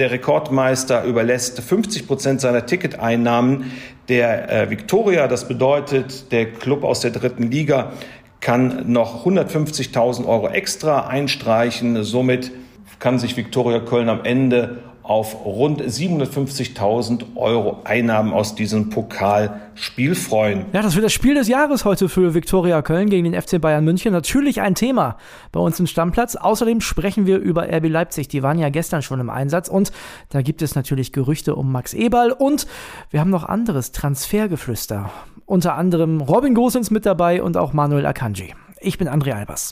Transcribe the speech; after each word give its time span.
Der 0.00 0.10
Rekordmeister 0.10 1.04
überlässt 1.04 1.60
50 1.60 2.08
Prozent 2.08 2.40
seiner 2.40 2.66
Ticketeinnahmen 2.66 3.70
der 4.08 4.50
äh, 4.50 4.68
Victoria. 4.68 5.28
Das 5.28 5.46
bedeutet, 5.46 6.32
der 6.32 6.50
Club 6.50 6.82
aus 6.82 6.98
der 6.98 7.12
dritten 7.12 7.48
Liga 7.48 7.92
kann 8.40 8.90
noch 8.90 9.24
150.000 9.24 10.26
Euro 10.26 10.48
extra 10.48 11.06
einstreichen. 11.06 12.02
Somit 12.02 12.50
kann 12.98 13.20
sich 13.20 13.36
Viktoria 13.36 13.78
Köln 13.78 14.08
am 14.08 14.24
Ende 14.24 14.82
auf 15.04 15.44
rund 15.44 15.82
750.000 15.82 17.36
Euro 17.36 17.82
Einnahmen 17.84 18.32
aus 18.32 18.54
diesem 18.54 18.88
Pokalspiel 18.88 20.14
freuen. 20.14 20.64
Ja, 20.72 20.80
das 20.80 20.94
wird 20.94 21.04
das 21.04 21.12
Spiel 21.12 21.34
des 21.34 21.46
Jahres 21.46 21.84
heute 21.84 22.08
für 22.08 22.32
Viktoria 22.32 22.80
Köln 22.80 23.10
gegen 23.10 23.30
den 23.30 23.40
FC 23.40 23.60
Bayern 23.60 23.84
München. 23.84 24.12
Natürlich 24.12 24.62
ein 24.62 24.74
Thema 24.74 25.18
bei 25.52 25.60
uns 25.60 25.78
im 25.78 25.86
Stammplatz. 25.86 26.36
Außerdem 26.36 26.80
sprechen 26.80 27.26
wir 27.26 27.38
über 27.38 27.64
RB 27.64 27.90
Leipzig. 27.90 28.28
Die 28.28 28.42
waren 28.42 28.58
ja 28.58 28.70
gestern 28.70 29.02
schon 29.02 29.20
im 29.20 29.28
Einsatz 29.28 29.68
und 29.68 29.92
da 30.30 30.40
gibt 30.40 30.62
es 30.62 30.74
natürlich 30.74 31.12
Gerüchte 31.12 31.54
um 31.54 31.70
Max 31.70 31.92
Eberl 31.92 32.32
und 32.32 32.66
wir 33.10 33.20
haben 33.20 33.30
noch 33.30 33.44
anderes 33.44 33.92
Transfergeflüster. 33.92 35.10
Unter 35.44 35.74
anderem 35.74 36.22
Robin 36.22 36.54
Gosens 36.54 36.90
mit 36.90 37.04
dabei 37.04 37.42
und 37.42 37.58
auch 37.58 37.74
Manuel 37.74 38.06
Akanji. 38.06 38.54
Ich 38.80 38.96
bin 38.96 39.10
André 39.10 39.34
Albers. 39.34 39.68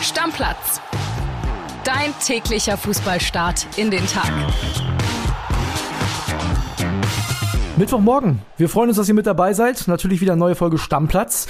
Stammplatz 0.00 0.80
Dein 1.84 2.12
täglicher 2.22 2.76
Fußballstart 2.76 3.66
in 3.78 3.90
den 3.90 4.06
Tag. 4.06 4.30
Mittwochmorgen. 7.78 8.40
Wir 8.58 8.68
freuen 8.68 8.90
uns, 8.90 8.98
dass 8.98 9.08
ihr 9.08 9.14
mit 9.14 9.26
dabei 9.26 9.54
seid. 9.54 9.88
Natürlich 9.88 10.20
wieder 10.20 10.32
eine 10.32 10.40
neue 10.40 10.54
Folge 10.54 10.76
Stammplatz. 10.76 11.46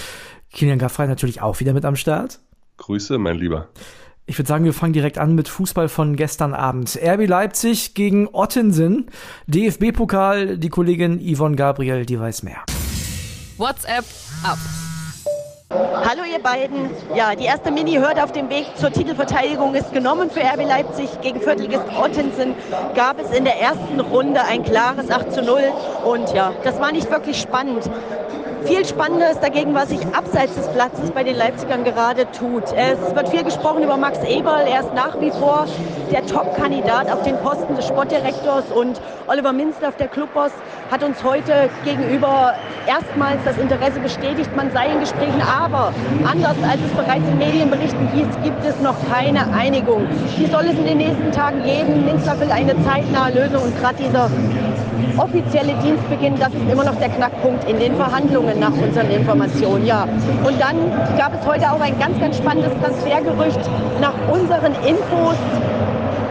Kilian 0.53 0.79
Gaffrey 0.79 1.09
natürlich 1.09 1.43
auch 1.43 1.59
wieder 1.59 1.73
mit 1.73 1.85
am 1.85 1.97
Start. 1.97 2.39
Grüße, 2.77 3.19
mein 3.19 3.37
Lieber. 3.39 3.71
Ich 4.27 4.39
würde 4.39 4.47
sagen, 4.47 4.65
wir 4.65 4.73
fangen 4.73 4.93
direkt 4.93 5.19
an 5.19 5.35
mit 5.35 5.49
Fußball 5.49 5.89
von 5.89 6.15
gestern 6.15 6.55
Abend. 6.55 6.97
RB 7.03 7.27
Leipzig 7.27 7.95
gegen 7.95 8.29
Ottensen. 8.33 9.11
DFB-Pokal, 9.49 10.59
die 10.59 10.69
Kollegin 10.69 11.19
Yvonne 11.19 11.57
Gabriel, 11.57 12.07
die 12.07 12.21
weiß 12.21 12.45
mehr. 12.45 12.63
WhatsApp 13.59 14.05
ab. 14.45 14.59
Hallo 15.73 16.25
ihr 16.25 16.43
beiden. 16.43 16.91
Ja, 17.15 17.37
die 17.37 17.45
erste 17.45 17.71
Mini-Hürde 17.71 18.25
auf 18.25 18.33
dem 18.33 18.51
Weg 18.51 18.67
zur 18.75 18.91
Titelverteidigung 18.91 19.77
ist 19.77 19.93
genommen 19.93 20.29
für 20.29 20.41
RB 20.41 20.67
Leipzig. 20.67 21.21
Gegen 21.21 21.41
Viertelligist 21.41 21.85
Ottensen 21.97 22.57
gab 22.97 23.21
es 23.21 23.31
in 23.31 23.45
der 23.45 23.61
ersten 23.61 24.01
Runde 24.01 24.43
ein 24.43 24.65
klares 24.65 25.13
8 25.13 25.33
zu 25.33 25.43
0. 25.43 25.63
Und 26.05 26.33
ja, 26.35 26.53
das 26.65 26.81
war 26.81 26.91
nicht 26.91 27.09
wirklich 27.09 27.41
spannend. 27.41 27.89
Viel 28.65 28.85
spannender 28.85 29.31
ist 29.31 29.43
dagegen, 29.43 29.75
was 29.75 29.89
sich 29.89 30.01
abseits 30.15 30.55
des 30.55 30.69
Platzes 30.69 31.11
bei 31.11 31.25
den 31.25 31.37
Leipzigern 31.37 31.83
gerade 31.83 32.31
tut. 32.33 32.65
Es 32.77 33.15
wird 33.15 33.29
viel 33.29 33.43
gesprochen 33.43 33.83
über 33.83 33.97
Max 33.97 34.19
Eberl. 34.25 34.67
Er 34.67 34.81
ist 34.81 34.95
nach 34.95 35.19
wie 35.21 35.31
vor 35.31 35.67
der 36.13 36.27
Top-Kandidat 36.27 37.11
auf 37.11 37.23
den 37.23 37.37
Posten 37.39 37.75
des 37.77 37.87
Sportdirektors 37.87 38.65
und 38.75 39.01
Oliver 39.29 39.53
Minzlaff, 39.53 39.97
der 39.97 40.09
Clubboss, 40.09 40.53
hat 40.91 41.03
uns 41.03 41.23
heute 41.23 41.71
gegenüber 41.85 42.55
erstmals 42.87 43.39
das 43.45 43.57
Interesse 43.59 44.01
bestätigt, 44.01 44.55
man 44.57 44.71
sei 44.73 44.89
in 44.93 45.01
Gesprächen. 45.01 45.41
Aber 45.41 45.93
anders 46.31 46.57
als 46.69 46.81
es 46.85 46.93
bereits 46.93 47.27
in 47.29 47.39
Medienberichten 47.39 48.09
hieß, 48.13 48.29
gibt 48.43 48.65
es 48.65 48.79
noch 48.81 48.97
keine 49.11 49.53
Einigung. 49.55 50.07
Die 50.39 50.47
soll 50.47 50.65
es 50.67 50.77
in 50.77 50.85
den 50.85 50.99
nächsten 50.99 51.33
Tagen 51.33 51.63
geben. 51.63 52.05
Minzlaff 52.05 52.41
will 52.41 52.51
eine 52.51 52.75
zeitnahe 52.85 53.33
Lösung 53.33 53.63
und 53.63 53.81
gerade 53.81 53.97
dieser 53.97 54.29
offizielle 55.17 55.75
Dienstbeginn, 55.83 56.39
das 56.39 56.49
ist 56.49 56.71
immer 56.71 56.85
noch 56.85 56.97
der 56.97 57.09
Knackpunkt 57.09 57.69
in 57.69 57.79
den 57.79 57.95
Verhandlungen 57.97 58.50
nach 58.59 58.73
unseren 58.73 59.11
Informationen. 59.11 59.87
Ja. 59.87 60.07
Und 60.45 60.61
dann 60.61 60.77
gab 61.17 61.35
es 61.35 61.47
heute 61.47 61.71
auch 61.71 61.81
ein 61.81 61.99
ganz, 61.99 62.19
ganz 62.19 62.39
spannendes 62.39 62.73
Transfergerücht. 62.81 63.61
Nach 64.01 64.15
unseren 64.33 64.75
Infos 64.87 65.37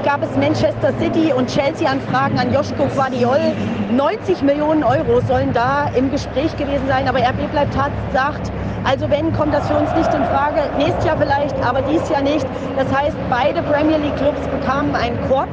gab 0.03 0.23
es 0.23 0.35
Manchester 0.37 0.93
City 0.99 1.33
und 1.33 1.47
Chelsea-Anfragen 1.47 2.39
an 2.39 2.53
Joschko 2.53 2.87
Guardiol. 2.95 3.39
90 3.91 4.41
Millionen 4.43 4.83
Euro 4.83 5.21
sollen 5.27 5.51
da 5.53 5.89
im 5.95 6.11
Gespräch 6.11 6.55
gewesen 6.57 6.87
sein, 6.87 7.07
aber 7.07 7.19
RB 7.19 7.51
bleibt 7.51 7.75
hart, 7.77 7.91
sagt, 8.13 8.51
also 8.85 9.09
wenn, 9.09 9.33
kommt 9.33 9.53
das 9.53 9.67
für 9.67 9.75
uns 9.75 9.93
nicht 9.95 10.13
in 10.13 10.23
Frage. 10.25 10.61
Nächstes 10.77 11.05
Jahr 11.05 11.17
vielleicht, 11.17 11.55
aber 11.63 11.81
dieses 11.81 12.09
Jahr 12.09 12.21
nicht. 12.21 12.45
Das 12.77 12.87
heißt, 12.95 13.15
beide 13.29 13.61
Premier 13.63 13.97
League 13.97 14.15
Clubs 14.15 14.39
bekamen 14.47 14.95
einen 14.95 15.17
Korb 15.27 15.49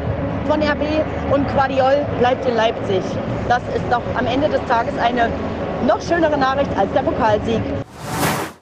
von 0.49 0.63
RB 0.63 1.05
und 1.33 1.47
Guardiol 1.55 2.07
bleibt 2.21 2.47
in 2.49 2.55
Leipzig. 2.55 3.03
Das 3.49 3.63
ist 3.75 3.85
doch 3.91 4.03
am 4.17 4.27
Ende 4.27 4.49
des 4.49 4.65
Tages 4.67 4.95
eine 4.99 5.29
noch 5.87 6.01
schönere 6.01 6.39
Nachricht 6.39 6.71
als 6.77 6.93
der 6.93 7.03
Pokalsieg. 7.03 7.63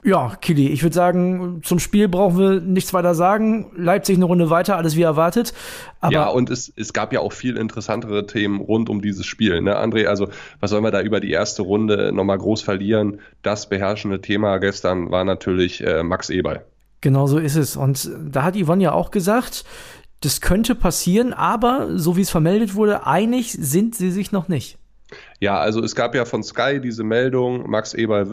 Ja, 0.05 0.37
Kili, 0.39 0.67
ich 0.67 0.83
würde 0.83 0.93
sagen, 0.93 1.61
zum 1.63 1.79
Spiel 1.79 2.07
brauchen 2.07 2.37
wir 2.37 2.61
nichts 2.61 2.93
weiter 2.93 3.15
sagen. 3.15 3.71
Leipzig 3.75 4.17
eine 4.17 4.25
Runde 4.25 4.51
weiter, 4.51 4.77
alles 4.77 4.95
wie 4.95 5.01
erwartet. 5.01 5.51
Aber 5.99 6.13
ja, 6.13 6.27
und 6.29 6.51
es, 6.51 6.71
es 6.75 6.93
gab 6.93 7.11
ja 7.11 7.21
auch 7.21 7.33
viel 7.33 7.57
interessantere 7.57 8.27
Themen 8.27 8.61
rund 8.61 8.87
um 8.87 9.01
dieses 9.01 9.25
Spiel. 9.25 9.61
Ne, 9.61 9.75
André, 9.75 10.05
also 10.05 10.27
was 10.59 10.69
sollen 10.69 10.83
wir 10.83 10.91
da 10.91 11.01
über 11.01 11.19
die 11.19 11.31
erste 11.31 11.63
Runde 11.63 12.11
nochmal 12.13 12.37
groß 12.37 12.61
verlieren? 12.61 13.19
Das 13.41 13.67
beherrschende 13.67 14.21
Thema 14.21 14.59
gestern 14.59 15.09
war 15.09 15.23
natürlich 15.23 15.83
äh, 15.83 16.03
Max 16.03 16.29
Eberl. 16.29 16.63
Genau 17.01 17.25
so 17.25 17.39
ist 17.39 17.55
es. 17.55 17.75
Und 17.75 18.11
da 18.29 18.43
hat 18.43 18.55
Yvonne 18.55 18.83
ja 18.83 18.91
auch 18.91 19.09
gesagt, 19.09 19.65
das 20.21 20.39
könnte 20.39 20.75
passieren, 20.75 21.33
aber 21.33 21.97
so 21.97 22.15
wie 22.15 22.21
es 22.21 22.29
vermeldet 22.29 22.75
wurde, 22.75 23.07
einig 23.07 23.53
sind 23.53 23.95
sie 23.95 24.11
sich 24.11 24.31
noch 24.31 24.49
nicht. 24.49 24.77
Ja, 25.39 25.59
also 25.59 25.81
es 25.83 25.95
gab 25.95 26.15
ja 26.15 26.25
von 26.25 26.43
Sky 26.43 26.79
diese 26.81 27.03
Meldung, 27.03 27.69
Max 27.69 27.93
Eberl 27.93 28.27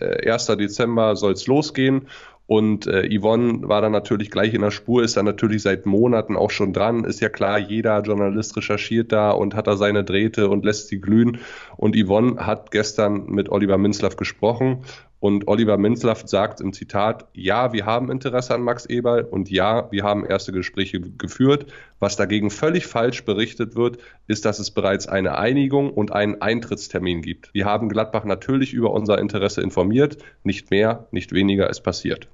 äh, 0.00 0.30
1. 0.30 0.46
Dezember 0.46 1.16
soll 1.16 1.32
es 1.32 1.46
losgehen. 1.46 2.08
Und 2.46 2.88
äh, 2.88 3.08
Yvonne 3.16 3.68
war 3.68 3.80
dann 3.80 3.92
natürlich 3.92 4.28
gleich 4.28 4.54
in 4.54 4.62
der 4.62 4.72
Spur, 4.72 5.04
ist 5.04 5.16
dann 5.16 5.24
natürlich 5.24 5.62
seit 5.62 5.86
Monaten 5.86 6.36
auch 6.36 6.50
schon 6.50 6.72
dran. 6.72 7.04
Ist 7.04 7.20
ja 7.20 7.28
klar, 7.28 7.58
jeder 7.60 8.00
Journalist 8.00 8.56
recherchiert 8.56 9.12
da 9.12 9.30
und 9.30 9.54
hat 9.54 9.68
da 9.68 9.76
seine 9.76 10.02
Drähte 10.02 10.48
und 10.48 10.64
lässt 10.64 10.88
sie 10.88 11.00
glühen. 11.00 11.38
Und 11.76 11.94
Yvonne 11.94 12.44
hat 12.44 12.72
gestern 12.72 13.26
mit 13.26 13.50
Oliver 13.50 13.78
Minzlaff 13.78 14.16
gesprochen 14.16 14.84
und 15.20 15.48
Oliver 15.48 15.76
Minzlaff 15.76 16.22
sagt 16.26 16.62
im 16.62 16.72
Zitat, 16.72 17.26
ja, 17.34 17.74
wir 17.74 17.84
haben 17.84 18.10
Interesse 18.10 18.54
an 18.54 18.62
Max 18.62 18.86
Eberl 18.86 19.22
und 19.22 19.50
ja, 19.50 19.90
wir 19.92 20.02
haben 20.02 20.24
erste 20.24 20.50
Gespräche 20.50 21.00
geführt. 21.00 21.66
Was 21.98 22.16
dagegen 22.16 22.50
völlig 22.50 22.86
falsch 22.86 23.24
berichtet 23.26 23.76
wird, 23.76 23.98
ist, 24.26 24.46
dass 24.46 24.58
es 24.58 24.70
bereits 24.70 25.06
eine 25.06 25.36
Einigung 25.36 25.90
und 25.90 26.10
einen 26.10 26.40
Eintrittstermin 26.40 27.20
gibt. 27.20 27.52
Wir 27.52 27.66
haben 27.66 27.90
Gladbach 27.90 28.24
natürlich 28.24 28.72
über 28.72 28.92
unser 28.92 29.18
Interesse 29.18 29.60
informiert. 29.60 30.16
Nicht 30.42 30.70
mehr, 30.70 31.06
nicht 31.10 31.32
weniger 31.32 31.68
ist 31.68 31.82
passiert. 31.82 32.28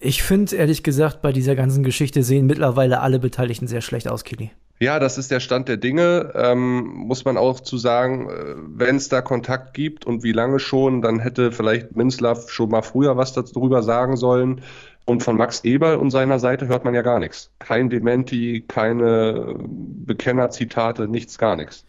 Ich 0.00 0.24
finde, 0.24 0.56
ehrlich 0.56 0.82
gesagt, 0.82 1.22
bei 1.22 1.30
dieser 1.30 1.54
ganzen 1.54 1.84
Geschichte 1.84 2.24
sehen 2.24 2.46
mittlerweile 2.46 3.00
alle 3.00 3.20
Beteiligten 3.20 3.68
sehr 3.68 3.80
schlecht 3.80 4.08
aus, 4.08 4.24
Kili. 4.24 4.50
Ja, 4.80 4.98
das 4.98 5.18
ist 5.18 5.30
der 5.30 5.40
Stand 5.40 5.68
der 5.68 5.76
Dinge. 5.76 6.32
Ähm, 6.34 6.84
muss 6.84 7.24
man 7.24 7.36
auch 7.36 7.60
zu 7.60 7.78
sagen, 7.78 8.28
äh, 8.28 8.54
wenn 8.66 8.96
es 8.96 9.08
da 9.08 9.22
Kontakt 9.22 9.74
gibt 9.74 10.04
und 10.04 10.22
wie 10.24 10.32
lange 10.32 10.58
schon, 10.58 11.00
dann 11.00 11.20
hätte 11.20 11.52
vielleicht 11.52 11.94
Minslav 11.96 12.50
schon 12.50 12.70
mal 12.70 12.82
früher 12.82 13.16
was 13.16 13.32
darüber 13.32 13.82
sagen 13.82 14.16
sollen. 14.16 14.62
Und 15.06 15.22
von 15.22 15.36
Max 15.36 15.64
Eberl 15.64 15.96
und 15.96 16.10
seiner 16.10 16.38
Seite 16.38 16.66
hört 16.66 16.84
man 16.84 16.94
ja 16.94 17.02
gar 17.02 17.18
nichts. 17.18 17.50
Kein 17.58 17.90
Dementi, 17.90 18.64
keine 18.66 19.54
Bekennerzitate, 19.58 21.08
nichts, 21.08 21.36
gar 21.38 21.56
nichts. 21.56 21.84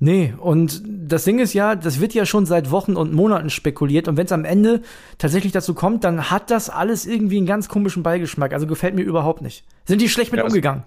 Nee, 0.00 0.34
und 0.38 0.82
das 0.86 1.24
Ding 1.24 1.40
ist 1.40 1.54
ja, 1.54 1.74
das 1.74 1.98
wird 2.00 2.14
ja 2.14 2.24
schon 2.24 2.46
seit 2.46 2.70
Wochen 2.70 2.94
und 2.94 3.12
Monaten 3.12 3.50
spekuliert 3.50 4.06
und 4.06 4.16
wenn 4.16 4.26
es 4.26 4.32
am 4.32 4.44
Ende 4.44 4.82
tatsächlich 5.16 5.50
dazu 5.50 5.74
kommt, 5.74 6.04
dann 6.04 6.30
hat 6.30 6.52
das 6.52 6.70
alles 6.70 7.04
irgendwie 7.04 7.38
einen 7.38 7.46
ganz 7.46 7.68
komischen 7.68 8.04
Beigeschmack. 8.04 8.52
Also 8.52 8.68
gefällt 8.68 8.94
mir 8.94 9.02
überhaupt 9.02 9.42
nicht. 9.42 9.64
Sind 9.86 10.00
die 10.00 10.08
schlecht 10.08 10.30
mit 10.30 10.38
ja, 10.38 10.46
umgegangen? 10.46 10.84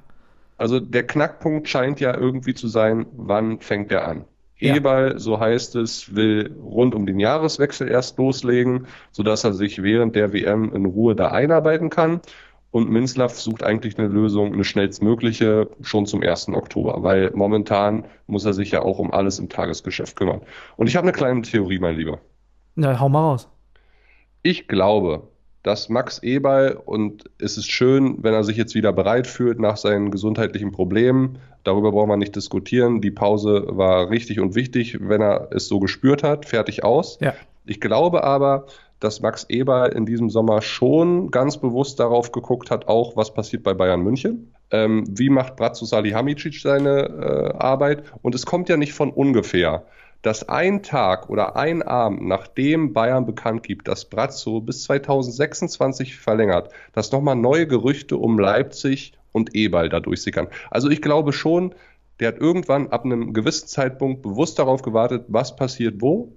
Also 0.61 0.79
der 0.79 1.07
Knackpunkt 1.07 1.67
scheint 1.67 1.99
ja 1.99 2.15
irgendwie 2.15 2.53
zu 2.53 2.67
sein, 2.67 3.07
wann 3.13 3.59
fängt 3.61 3.91
er 3.91 4.07
an? 4.07 4.25
Ja. 4.59 4.75
Eberl, 4.75 5.17
so 5.17 5.39
heißt 5.39 5.75
es, 5.75 6.15
will 6.15 6.55
rund 6.61 6.93
um 6.93 7.07
den 7.07 7.19
Jahreswechsel 7.19 7.87
erst 7.87 8.19
loslegen, 8.19 8.85
sodass 9.11 9.43
er 9.43 9.53
sich 9.53 9.81
während 9.81 10.15
der 10.15 10.33
WM 10.33 10.71
in 10.75 10.85
Ruhe 10.85 11.15
da 11.15 11.29
einarbeiten 11.29 11.89
kann. 11.89 12.21
Und 12.69 12.91
Minslav 12.91 13.33
sucht 13.39 13.63
eigentlich 13.63 13.97
eine 13.97 14.07
Lösung, 14.07 14.53
eine 14.53 14.63
schnellstmögliche, 14.63 15.67
schon 15.81 16.05
zum 16.05 16.21
1. 16.21 16.49
Oktober, 16.49 17.01
weil 17.01 17.31
momentan 17.33 18.05
muss 18.27 18.45
er 18.45 18.53
sich 18.53 18.69
ja 18.69 18.83
auch 18.83 18.99
um 18.99 19.11
alles 19.11 19.39
im 19.39 19.49
Tagesgeschäft 19.49 20.15
kümmern. 20.15 20.41
Und 20.77 20.85
ich 20.85 20.95
habe 20.95 21.05
eine 21.05 21.17
kleine 21.17 21.41
Theorie, 21.41 21.79
mein 21.79 21.95
Lieber. 21.95 22.19
Na, 22.75 22.99
hau 22.99 23.09
mal 23.09 23.21
raus. 23.21 23.49
Ich 24.43 24.67
glaube, 24.67 25.30
dass 25.63 25.89
Max 25.89 26.19
Eberl, 26.19 26.79
und 26.85 27.29
es 27.37 27.57
ist 27.57 27.69
schön, 27.69 28.17
wenn 28.23 28.33
er 28.33 28.43
sich 28.43 28.57
jetzt 28.57 28.73
wieder 28.73 28.91
bereit 28.93 29.27
fühlt 29.27 29.59
nach 29.59 29.77
seinen 29.77 30.09
gesundheitlichen 30.09 30.71
Problemen, 30.71 31.37
darüber 31.63 31.91
braucht 31.91 32.07
man 32.07 32.19
nicht 32.19 32.35
diskutieren. 32.35 33.01
Die 33.01 33.11
Pause 33.11 33.65
war 33.67 34.09
richtig 34.09 34.39
und 34.39 34.55
wichtig, 34.55 34.97
wenn 35.01 35.21
er 35.21 35.49
es 35.51 35.67
so 35.67 35.79
gespürt 35.79 36.23
hat, 36.23 36.45
fertig 36.45 36.83
aus. 36.83 37.19
Ja. 37.21 37.33
Ich 37.65 37.79
glaube 37.79 38.23
aber, 38.23 38.65
dass 38.99 39.21
Max 39.21 39.45
Eberl 39.49 39.91
in 39.91 40.05
diesem 40.05 40.29
Sommer 40.29 40.61
schon 40.61 41.31
ganz 41.31 41.57
bewusst 41.57 41.99
darauf 41.99 42.31
geguckt 42.31 42.71
hat, 42.71 42.87
auch 42.87 43.15
was 43.15 43.33
passiert 43.33 43.63
bei 43.63 43.73
Bayern 43.73 44.01
München. 44.01 44.53
Ähm, 44.71 45.03
wie 45.09 45.29
macht 45.29 45.57
Bratzo 45.57 45.85
Salihamidzic 45.85 46.59
seine 46.59 47.07
äh, 47.07 47.57
Arbeit? 47.57 48.03
Und 48.21 48.35
es 48.35 48.45
kommt 48.45 48.69
ja 48.69 48.77
nicht 48.77 48.93
von 48.93 49.11
ungefähr 49.11 49.85
dass 50.21 50.47
ein 50.47 50.83
Tag 50.83 51.29
oder 51.29 51.55
ein 51.55 51.81
Abend, 51.81 52.21
nachdem 52.27 52.93
Bayern 52.93 53.25
bekannt 53.25 53.63
gibt, 53.63 53.87
dass 53.87 54.05
Brazzo 54.05 54.61
bis 54.61 54.83
2026 54.83 56.17
verlängert, 56.17 56.71
dass 56.93 57.11
nochmal 57.11 57.35
neue 57.35 57.67
Gerüchte 57.67 58.17
um 58.17 58.37
Leipzig 58.37 59.13
und 59.31 59.55
Ebal 59.55 59.89
da 59.89 59.99
durchsickern. 59.99 60.47
Also 60.69 60.89
ich 60.89 61.01
glaube 61.01 61.33
schon, 61.33 61.73
der 62.19 62.29
hat 62.29 62.37
irgendwann 62.37 62.89
ab 62.89 63.03
einem 63.03 63.33
gewissen 63.33 63.67
Zeitpunkt 63.67 64.21
bewusst 64.21 64.59
darauf 64.59 64.83
gewartet, 64.83 65.25
was 65.27 65.55
passiert 65.55 66.01
wo. 66.01 66.31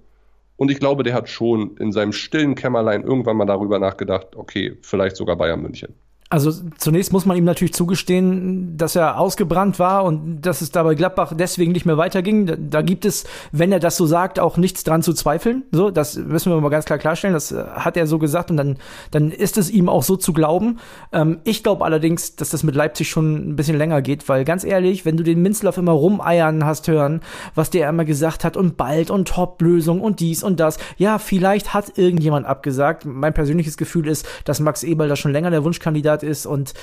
Und 0.57 0.71
ich 0.71 0.79
glaube, 0.79 1.03
der 1.03 1.13
hat 1.13 1.29
schon 1.29 1.77
in 1.77 1.91
seinem 1.91 2.13
stillen 2.13 2.55
Kämmerlein 2.55 3.03
irgendwann 3.03 3.37
mal 3.37 3.45
darüber 3.45 3.77
nachgedacht, 3.77 4.35
okay, 4.35 4.77
vielleicht 4.81 5.17
sogar 5.17 5.35
Bayern 5.35 5.61
München. 5.61 5.93
Also 6.27 6.51
zunächst 6.79 7.13
muss 7.13 7.27
man 7.27 7.37
ihm 7.37 7.43
natürlich 7.43 7.75
zugestehen, 7.75 8.77
dass 8.77 8.95
er 8.95 9.19
ausgebrannt 9.19 9.77
war 9.77 10.03
und 10.05 10.41
dass 10.41 10.61
es 10.61 10.71
dabei 10.71 10.95
Gladbach 10.95 11.33
deswegen 11.37 11.71
nicht 11.71 11.85
mehr 11.85 11.99
weiterging. 11.99 12.47
Da, 12.47 12.55
da, 12.57 12.81
gibt 12.81 13.05
es, 13.05 13.25
wenn 13.51 13.71
er 13.71 13.79
das 13.79 13.95
so 13.95 14.07
sagt, 14.07 14.39
auch 14.39 14.57
nichts 14.57 14.83
dran 14.83 15.03
zu 15.03 15.13
zweifeln. 15.13 15.65
So, 15.71 15.91
das 15.91 16.15
müssen 16.15 16.51
wir 16.51 16.59
mal 16.59 16.69
ganz 16.69 16.85
klar 16.85 16.97
klarstellen. 16.97 17.35
Das 17.35 17.51
äh, 17.51 17.63
hat 17.75 17.95
er 17.95 18.07
so 18.07 18.17
gesagt 18.17 18.49
und 18.49 18.57
dann, 18.57 18.77
dann 19.11 19.29
ist 19.29 19.59
es 19.59 19.69
ihm 19.69 19.87
auch 19.87 20.01
so 20.01 20.17
zu 20.17 20.33
glauben. 20.33 20.79
Ähm, 21.13 21.41
ich 21.43 21.61
glaube 21.61 21.85
allerdings, 21.85 22.35
dass 22.35 22.49
das 22.49 22.63
mit 22.63 22.73
Leipzig 22.73 23.07
schon 23.07 23.51
ein 23.51 23.55
bisschen 23.55 23.77
länger 23.77 24.01
geht, 24.01 24.27
weil 24.27 24.45
ganz 24.45 24.63
ehrlich, 24.63 25.05
wenn 25.05 25.17
du 25.17 25.23
den 25.23 25.43
Minzlaff 25.43 25.77
immer 25.77 25.91
rumeiern 25.91 26.65
hast 26.65 26.87
hören, 26.87 27.21
was 27.53 27.69
der 27.69 27.87
immer 27.87 28.03
gesagt 28.03 28.43
hat 28.43 28.57
und 28.57 28.77
bald 28.77 29.11
und 29.11 29.27
Top-Lösung 29.27 30.01
und 30.01 30.19
dies 30.19 30.41
und 30.41 30.59
das. 30.59 30.79
Ja, 30.97 31.19
vielleicht 31.19 31.75
hat 31.75 31.99
irgendjemand 31.99 32.47
abgesagt. 32.47 33.05
Mein 33.05 33.35
persönliches 33.35 33.77
Gefühl 33.77 34.07
ist, 34.07 34.27
dass 34.43 34.59
Max 34.59 34.81
Eberl 34.81 35.07
da 35.07 35.15
schon 35.15 35.31
länger 35.31 35.51
der 35.51 35.63
Wunschkandidat 35.63 36.14
ist 36.23 36.45
und 36.45 36.73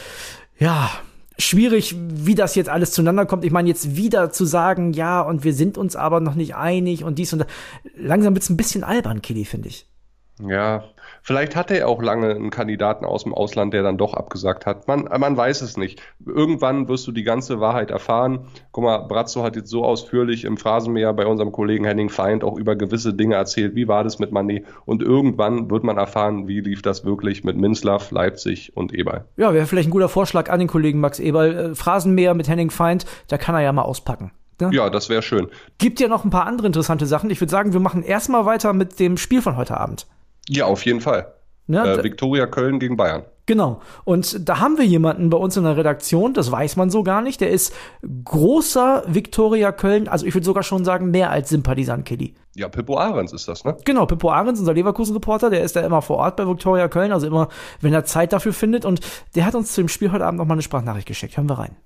ja, 0.59 0.91
schwierig, 1.39 1.95
wie 1.99 2.35
das 2.35 2.55
jetzt 2.55 2.69
alles 2.69 2.93
zueinander 2.93 3.27
kommt. 3.27 3.45
Ich 3.45 3.53
meine, 3.53 3.69
jetzt 3.69 3.97
wieder 3.97 4.31
zu 4.31 4.45
sagen, 4.45 4.93
ja, 4.93 5.21
und 5.21 5.45
wir 5.45 5.55
sind 5.55 5.79
uns 5.79 5.97
aber 5.97 6.21
noch 6.21 6.35
nicht 6.35 6.55
einig 6.55 7.05
und 7.05 7.19
dies 7.19 7.33
und 7.33 7.41
das. 7.41 7.49
Langsam 7.97 8.35
wird 8.35 8.43
es 8.43 8.51
ein 8.51 8.57
bisschen 8.57 8.85
albern, 8.85 9.23
Killy, 9.23 9.45
finde 9.45 9.69
ich. 9.69 9.87
Ja, 10.49 10.85
vielleicht 11.23 11.57
hatte 11.57 11.79
er 11.79 11.89
auch 11.89 12.03
lange 12.03 12.31
einen 12.31 12.51
Kandidaten 12.51 13.05
aus 13.05 13.25
dem 13.25 13.35
Ausland, 13.35 13.75
der 13.75 13.83
dann 13.83 13.99
doch 13.99 14.15
abgesagt 14.15 14.67
hat. 14.67 14.89
Man, 14.89 15.05
man 15.05 15.37
weiß 15.37 15.63
es 15.63 15.77
nicht. 15.77 16.01
Irgendwann 16.25 16.89
wirst 16.89 17.07
du 17.07 17.13
die 17.13 17.23
ganze 17.23 17.61
Wahrheit 17.61 17.91
erfahren. 17.91 18.47
Guck 18.73 18.85
mal, 18.85 18.99
Brazzo 18.99 19.43
hat 19.43 19.57
jetzt 19.57 19.71
so 19.71 19.85
ausführlich 19.85 20.45
im 20.45 20.57
Phrasenmäher 20.57 21.13
bei 21.13 21.27
unserem 21.27 21.53
Kollegen 21.53 21.85
Henning 21.85 22.09
Feind 22.09 22.45
auch 22.45 22.59
über 22.59 22.77
gewisse 22.77 23.15
Dinge 23.15 23.35
erzählt. 23.35 23.75
Wie 23.75 23.89
war 23.89 24.05
das 24.05 24.19
mit 24.19 24.33
Mané? 24.33 24.65
Und 24.85 25.03
irgendwann 25.03 25.71
wird 25.71 25.85
man 25.85 25.99
erfahren, 25.99 26.49
wie 26.49 26.61
lief 26.61 26.83
das 26.83 27.05
wirklich 27.05 27.45
mit 27.45 27.57
Minslav, 27.57 28.11
Leipzig 28.11 28.77
und 28.77 28.93
Eberl. 28.93 29.25
Ja, 29.37 29.55
wäre 29.55 29.67
vielleicht 29.67 29.89
ein 29.89 29.93
guter 29.93 30.09
Vorschlag 30.09 30.51
an 30.51 30.59
den 30.59 30.69
Kollegen 30.69 31.01
Max 31.01 31.19
Eberl. 31.21 31.73
Äh, 31.73 31.75
Phrasenmäher 31.75 32.35
mit 32.35 32.49
Henning 32.49 32.71
Feind, 32.71 33.07
da 33.29 33.39
kann 33.39 33.55
er 33.55 33.63
ja 33.63 33.73
mal 33.73 33.83
auspacken. 33.83 34.33
Ne? 34.63 34.71
Ja, 34.73 34.91
das 34.91 35.09
wäre 35.09 35.23
schön. 35.23 35.49
Gibt 35.79 36.01
ja 36.01 36.09
noch 36.09 36.25
ein 36.25 36.31
paar 36.31 36.47
andere 36.47 36.67
interessante 36.67 37.07
Sachen. 37.07 37.31
Ich 37.31 37.41
würde 37.41 37.51
sagen, 37.51 37.73
wir 37.73 37.81
machen 37.81 38.03
erstmal 38.03 38.47
weiter 38.47 38.73
mit 38.73 39.01
dem 39.01 39.17
Spiel 39.17 39.43
von 39.43 39.57
heute 39.57 39.79
Abend. 39.79 40.07
Ja, 40.49 40.67
auf 40.67 40.85
jeden 40.85 41.01
Fall. 41.01 41.33
Ja, 41.69 41.85
äh, 41.85 42.03
Viktoria 42.03 42.47
Köln 42.47 42.79
gegen 42.79 42.97
Bayern. 42.97 43.25
Genau. 43.47 43.81
Und 44.05 44.49
da 44.49 44.61
haben 44.61 44.79
wir 44.79 44.85
jemanden 44.85 45.29
bei 45.29 45.37
uns 45.37 45.57
in 45.57 45.65
der 45.65 45.77
Redaktion, 45.77 46.33
das 46.33 46.53
weiß 46.53 46.77
man 46.77 46.91
so 46.91 47.03
gar 47.03 47.23
nicht. 47.23 47.41
Der 47.41 47.51
ist 47.51 47.75
großer 48.25 49.03
Viktoria 49.09 49.73
Köln, 49.73 50.07
also 50.07 50.27
ich 50.27 50.35
würde 50.35 50.45
sogar 50.45 50.63
schon 50.63 50.85
sagen, 50.85 51.11
mehr 51.11 51.31
als 51.31 51.49
Sympathisant 51.49 52.05
Kelly. 52.05 52.35
Ja, 52.55 52.69
Pippo 52.69 52.99
Ahrens 52.99 53.33
ist 53.33 53.49
das, 53.49 53.65
ne? 53.65 53.77
Genau, 53.85 54.07
Pippo 54.07 54.31
Ahrens, 54.31 54.61
unser 54.61 54.75
Leverkusen-Reporter, 54.75 55.51
der 55.51 55.63
ist 55.63 55.75
da 55.75 55.81
immer 55.81 56.03
vor 56.03 56.19
Ort 56.19 56.37
bei 56.37 56.47
Viktoria 56.47 56.87
Köln, 56.89 57.11
also 57.11 57.27
immer, 57.27 57.49
wenn 57.81 57.93
er 57.93 58.05
Zeit 58.05 58.33
dafür 58.33 58.53
findet. 58.53 58.85
Und 58.85 59.01
der 59.35 59.45
hat 59.45 59.55
uns 59.55 59.73
zu 59.73 59.81
dem 59.81 59.89
Spiel 59.89 60.13
heute 60.13 60.25
Abend 60.25 60.39
nochmal 60.39 60.55
eine 60.55 60.63
Sprachnachricht 60.63 61.09
geschickt. 61.09 61.37
Hören 61.37 61.49
wir 61.49 61.59
rein. 61.59 61.77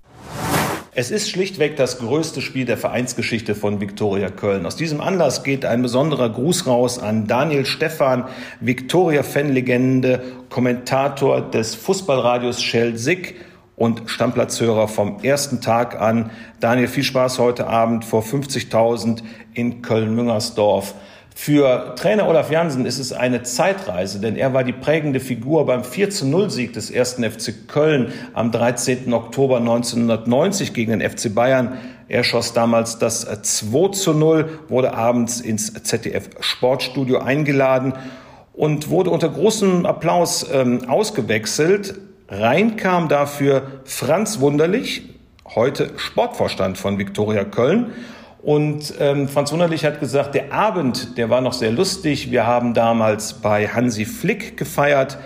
Es 0.99 1.11
ist 1.11 1.29
schlichtweg 1.29 1.75
das 1.75 1.99
größte 1.99 2.41
Spiel 2.41 2.65
der 2.65 2.75
Vereinsgeschichte 2.75 3.53
von 3.53 3.79
Viktoria 3.79 4.31
Köln. 4.31 4.65
Aus 4.65 4.75
diesem 4.75 4.99
Anlass 4.99 5.43
geht 5.43 5.63
ein 5.63 5.83
besonderer 5.83 6.27
Gruß 6.27 6.65
raus 6.65 6.97
an 6.97 7.27
Daniel 7.27 7.67
Stephan, 7.67 8.27
Viktoria-Fanlegende, 8.61 10.23
Kommentator 10.49 11.41
des 11.41 11.75
Fußballradios 11.75 12.63
Shell 12.63 12.97
Sick 12.97 13.35
und 13.75 14.09
Stammplatzhörer 14.09 14.87
vom 14.87 15.19
ersten 15.21 15.61
Tag 15.61 16.01
an. 16.01 16.31
Daniel, 16.61 16.87
viel 16.87 17.03
Spaß 17.03 17.37
heute 17.37 17.67
Abend 17.67 18.03
vor 18.03 18.23
50.000 18.23 19.21
in 19.53 19.83
Köln-Müngersdorf. 19.83 20.95
Für 21.39 21.93
Trainer 21.95 22.27
Olaf 22.27 22.49
Jansen 22.49 22.87
ist 22.87 22.97
es 22.97 23.13
eine 23.13 23.43
Zeitreise, 23.43 24.19
denn 24.19 24.35
er 24.35 24.55
war 24.55 24.63
die 24.63 24.73
prägende 24.73 25.19
Figur 25.19 25.67
beim 25.67 25.83
4 25.83 26.09
zu 26.09 26.25
0 26.25 26.49
Sieg 26.49 26.73
des 26.73 26.89
ersten 26.89 27.23
FC 27.23 27.67
Köln 27.67 28.11
am 28.33 28.51
13. 28.51 29.13
Oktober 29.13 29.57
1990 29.57 30.73
gegen 30.73 30.97
den 30.97 31.09
FC 31.09 31.33
Bayern. 31.33 31.77
Er 32.07 32.23
schoss 32.23 32.53
damals 32.53 32.97
das 32.97 33.21
2 33.21 33.89
zu 33.89 34.13
0, 34.13 34.49
wurde 34.67 34.95
abends 34.95 35.39
ins 35.39 35.71
ZDF 35.71 36.27
Sportstudio 36.39 37.19
eingeladen 37.19 37.93
und 38.53 38.89
wurde 38.89 39.11
unter 39.11 39.29
großem 39.29 39.85
Applaus 39.85 40.43
ähm, 40.51 40.89
ausgewechselt. 40.89 41.99
Rein 42.29 42.77
kam 42.77 43.09
dafür 43.09 43.61
Franz 43.85 44.39
Wunderlich, 44.39 45.03
heute 45.53 45.91
Sportvorstand 45.97 46.79
von 46.79 46.97
Viktoria 46.97 47.43
Köln. 47.43 47.91
Und 48.41 48.93
ähm, 48.99 49.27
Franz 49.27 49.51
Wunderlich 49.51 49.83
hat 49.83 49.99
gesagt, 49.99 50.35
der 50.35 50.53
Abend, 50.53 51.17
der 51.17 51.29
war 51.29 51.41
noch 51.41 51.53
sehr 51.53 51.71
lustig. 51.71 52.31
Wir 52.31 52.45
haben 52.45 52.73
damals 52.73 53.33
bei 53.33 53.67
Hansi 53.67 54.05
Flick 54.05 54.57
gefeiert. 54.57 55.17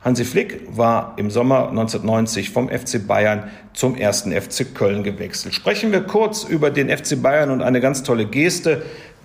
Hansi 0.00 0.24
Flick 0.24 0.62
war 0.76 1.14
im 1.16 1.30
Sommer 1.30 1.68
1990 1.68 2.50
vom 2.50 2.68
FC 2.68 3.06
Bayern 3.06 3.50
zum 3.72 3.96
ersten 3.96 4.32
FC 4.32 4.74
Köln 4.74 5.02
gewechselt. 5.02 5.54
Sprechen 5.54 5.92
wir 5.92 6.02
kurz 6.02 6.44
über 6.44 6.70
den 6.70 6.88
FC 6.88 7.20
Bayern 7.20 7.50
und 7.50 7.60
eine 7.60 7.80
ganz 7.80 8.02
tolle 8.04 8.24
Geste, 8.26 8.82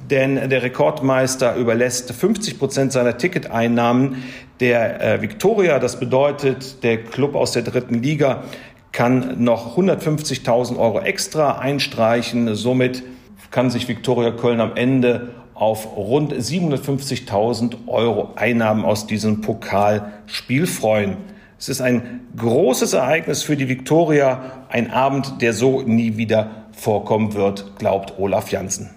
denn 0.10 0.50
der 0.50 0.64
Rekordmeister 0.64 1.56
überlässt 1.56 2.12
50 2.12 2.60
Prozent 2.60 2.92
seiner 2.92 3.18
Ticketeinnahmen 3.18 4.24
der 4.60 5.02
äh, 5.02 5.22
Viktoria. 5.22 5.80
Das 5.80 6.00
bedeutet, 6.00 6.84
der 6.84 7.04
Club 7.04 7.36
aus 7.36 7.52
der 7.52 7.62
dritten 7.62 8.02
Liga 8.02 8.44
kann 8.92 9.42
noch 9.44 9.78
150.000 9.78 10.78
Euro 10.78 11.00
extra 11.00 11.60
einstreichen. 11.60 12.56
Somit 12.56 13.04
kann 13.52 13.70
sich 13.70 13.88
Viktoria 13.88 14.32
Köln 14.32 14.62
am 14.62 14.76
Ende 14.76 15.36
auf 15.54 15.96
rund 15.96 16.34
750.000 16.34 17.88
Euro 17.88 18.32
Einnahmen 18.36 18.84
aus 18.84 19.06
diesem 19.06 19.42
Pokalspiel 19.42 20.66
freuen. 20.66 21.18
Es 21.60 21.70
ist 21.70 21.82
ein 21.82 22.22
großes 22.36 22.94
Ereignis 22.94 23.44
für 23.44 23.56
die 23.56 23.70
Viktoria, 23.70 24.66
ein 24.70 24.90
Abend, 24.90 25.42
der 25.42 25.54
so 25.54 25.82
nie 25.84 26.18
wieder 26.18 26.66
vorkommen 26.72 27.36
wird, 27.36 27.78
glaubt 27.78 28.18
Olaf 28.18 28.52
Janssen. 28.52 28.90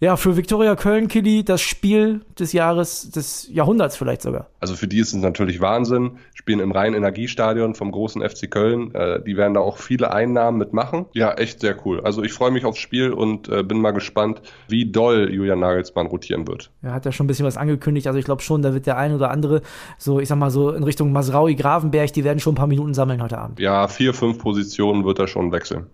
Ja, 0.00 0.16
für 0.16 0.36
Viktoria 0.36 0.76
Köln, 0.76 1.08
Kili, 1.08 1.42
das 1.42 1.60
Spiel 1.60 2.20
des 2.38 2.52
Jahres, 2.52 3.10
des 3.10 3.48
Jahrhunderts 3.50 3.96
vielleicht 3.96 4.22
sogar. 4.22 4.46
Also 4.60 4.76
für 4.76 4.86
die 4.86 5.00
ist 5.00 5.12
es 5.12 5.20
natürlich 5.20 5.60
Wahnsinn. 5.60 6.18
Spielen 6.34 6.60
im 6.60 6.70
reinen 6.70 6.94
Energiestadion 6.94 7.74
vom 7.74 7.90
großen 7.90 8.22
FC 8.22 8.48
Köln. 8.48 8.94
Äh, 8.94 9.20
die 9.24 9.36
werden 9.36 9.54
da 9.54 9.60
auch 9.60 9.78
viele 9.78 10.12
Einnahmen 10.12 10.56
mitmachen. 10.56 11.06
Ja, 11.14 11.32
echt 11.32 11.62
sehr 11.62 11.74
cool. 11.84 12.00
Also 12.02 12.22
ich 12.22 12.32
freue 12.32 12.52
mich 12.52 12.64
aufs 12.64 12.78
Spiel 12.78 13.12
und 13.12 13.48
äh, 13.48 13.64
bin 13.64 13.80
mal 13.80 13.90
gespannt, 13.90 14.40
wie 14.68 14.88
doll 14.88 15.30
Julian 15.32 15.58
Nagelsmann 15.58 16.06
rotieren 16.06 16.46
wird. 16.46 16.70
Er 16.80 16.92
hat 16.92 17.04
ja 17.04 17.10
schon 17.10 17.24
ein 17.24 17.26
bisschen 17.26 17.46
was 17.46 17.56
angekündigt. 17.56 18.06
Also 18.06 18.20
ich 18.20 18.24
glaube 18.24 18.42
schon, 18.42 18.62
da 18.62 18.72
wird 18.72 18.86
der 18.86 18.98
ein 18.98 19.12
oder 19.12 19.32
andere 19.32 19.62
so, 19.98 20.20
ich 20.20 20.28
sag 20.28 20.38
mal 20.38 20.52
so 20.52 20.70
in 20.70 20.84
Richtung 20.84 21.10
Masraui, 21.10 21.56
Gravenberg, 21.56 22.12
die 22.12 22.22
werden 22.22 22.38
schon 22.38 22.52
ein 22.52 22.56
paar 22.56 22.68
Minuten 22.68 22.94
sammeln 22.94 23.20
heute 23.20 23.38
Abend. 23.38 23.58
Ja, 23.58 23.88
vier, 23.88 24.14
fünf 24.14 24.38
Positionen 24.38 25.04
wird 25.04 25.18
er 25.18 25.26
schon 25.26 25.50
wechseln. 25.50 25.86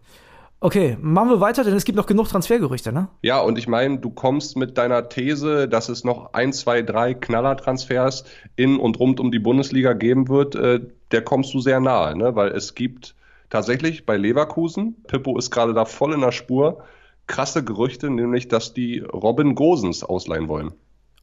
Okay, 0.60 0.96
machen 1.00 1.28
wir 1.28 1.40
weiter, 1.40 1.62
denn 1.62 1.74
es 1.74 1.84
gibt 1.84 1.96
noch 1.96 2.06
genug 2.06 2.28
Transfergerüchte, 2.28 2.90
ne? 2.90 3.08
Ja, 3.22 3.40
und 3.40 3.58
ich 3.58 3.68
meine, 3.68 3.98
du 3.98 4.08
kommst 4.08 4.56
mit 4.56 4.78
deiner 4.78 5.08
These, 5.08 5.68
dass 5.68 5.88
es 5.88 6.04
noch 6.04 6.32
ein, 6.32 6.52
zwei, 6.52 6.80
drei 6.80 7.12
Knallertransfers 7.12 8.24
in 8.56 8.78
und 8.78 8.98
rund 8.98 9.20
um 9.20 9.30
die 9.30 9.38
Bundesliga 9.38 9.92
geben 9.92 10.28
wird, 10.28 10.54
äh, 10.54 10.80
der 11.10 11.22
kommst 11.22 11.52
du 11.52 11.60
sehr 11.60 11.80
nahe, 11.80 12.16
ne? 12.16 12.34
Weil 12.34 12.48
es 12.52 12.74
gibt 12.74 13.14
tatsächlich 13.50 14.06
bei 14.06 14.16
Leverkusen, 14.16 14.96
Pippo 15.06 15.36
ist 15.38 15.50
gerade 15.50 15.74
da 15.74 15.84
voll 15.84 16.14
in 16.14 16.20
der 16.20 16.32
Spur, 16.32 16.82
krasse 17.26 17.62
Gerüchte, 17.62 18.10
nämlich, 18.10 18.48
dass 18.48 18.74
die 18.74 19.00
Robin 19.00 19.54
Gosens 19.54 20.02
ausleihen 20.02 20.48
wollen. 20.48 20.72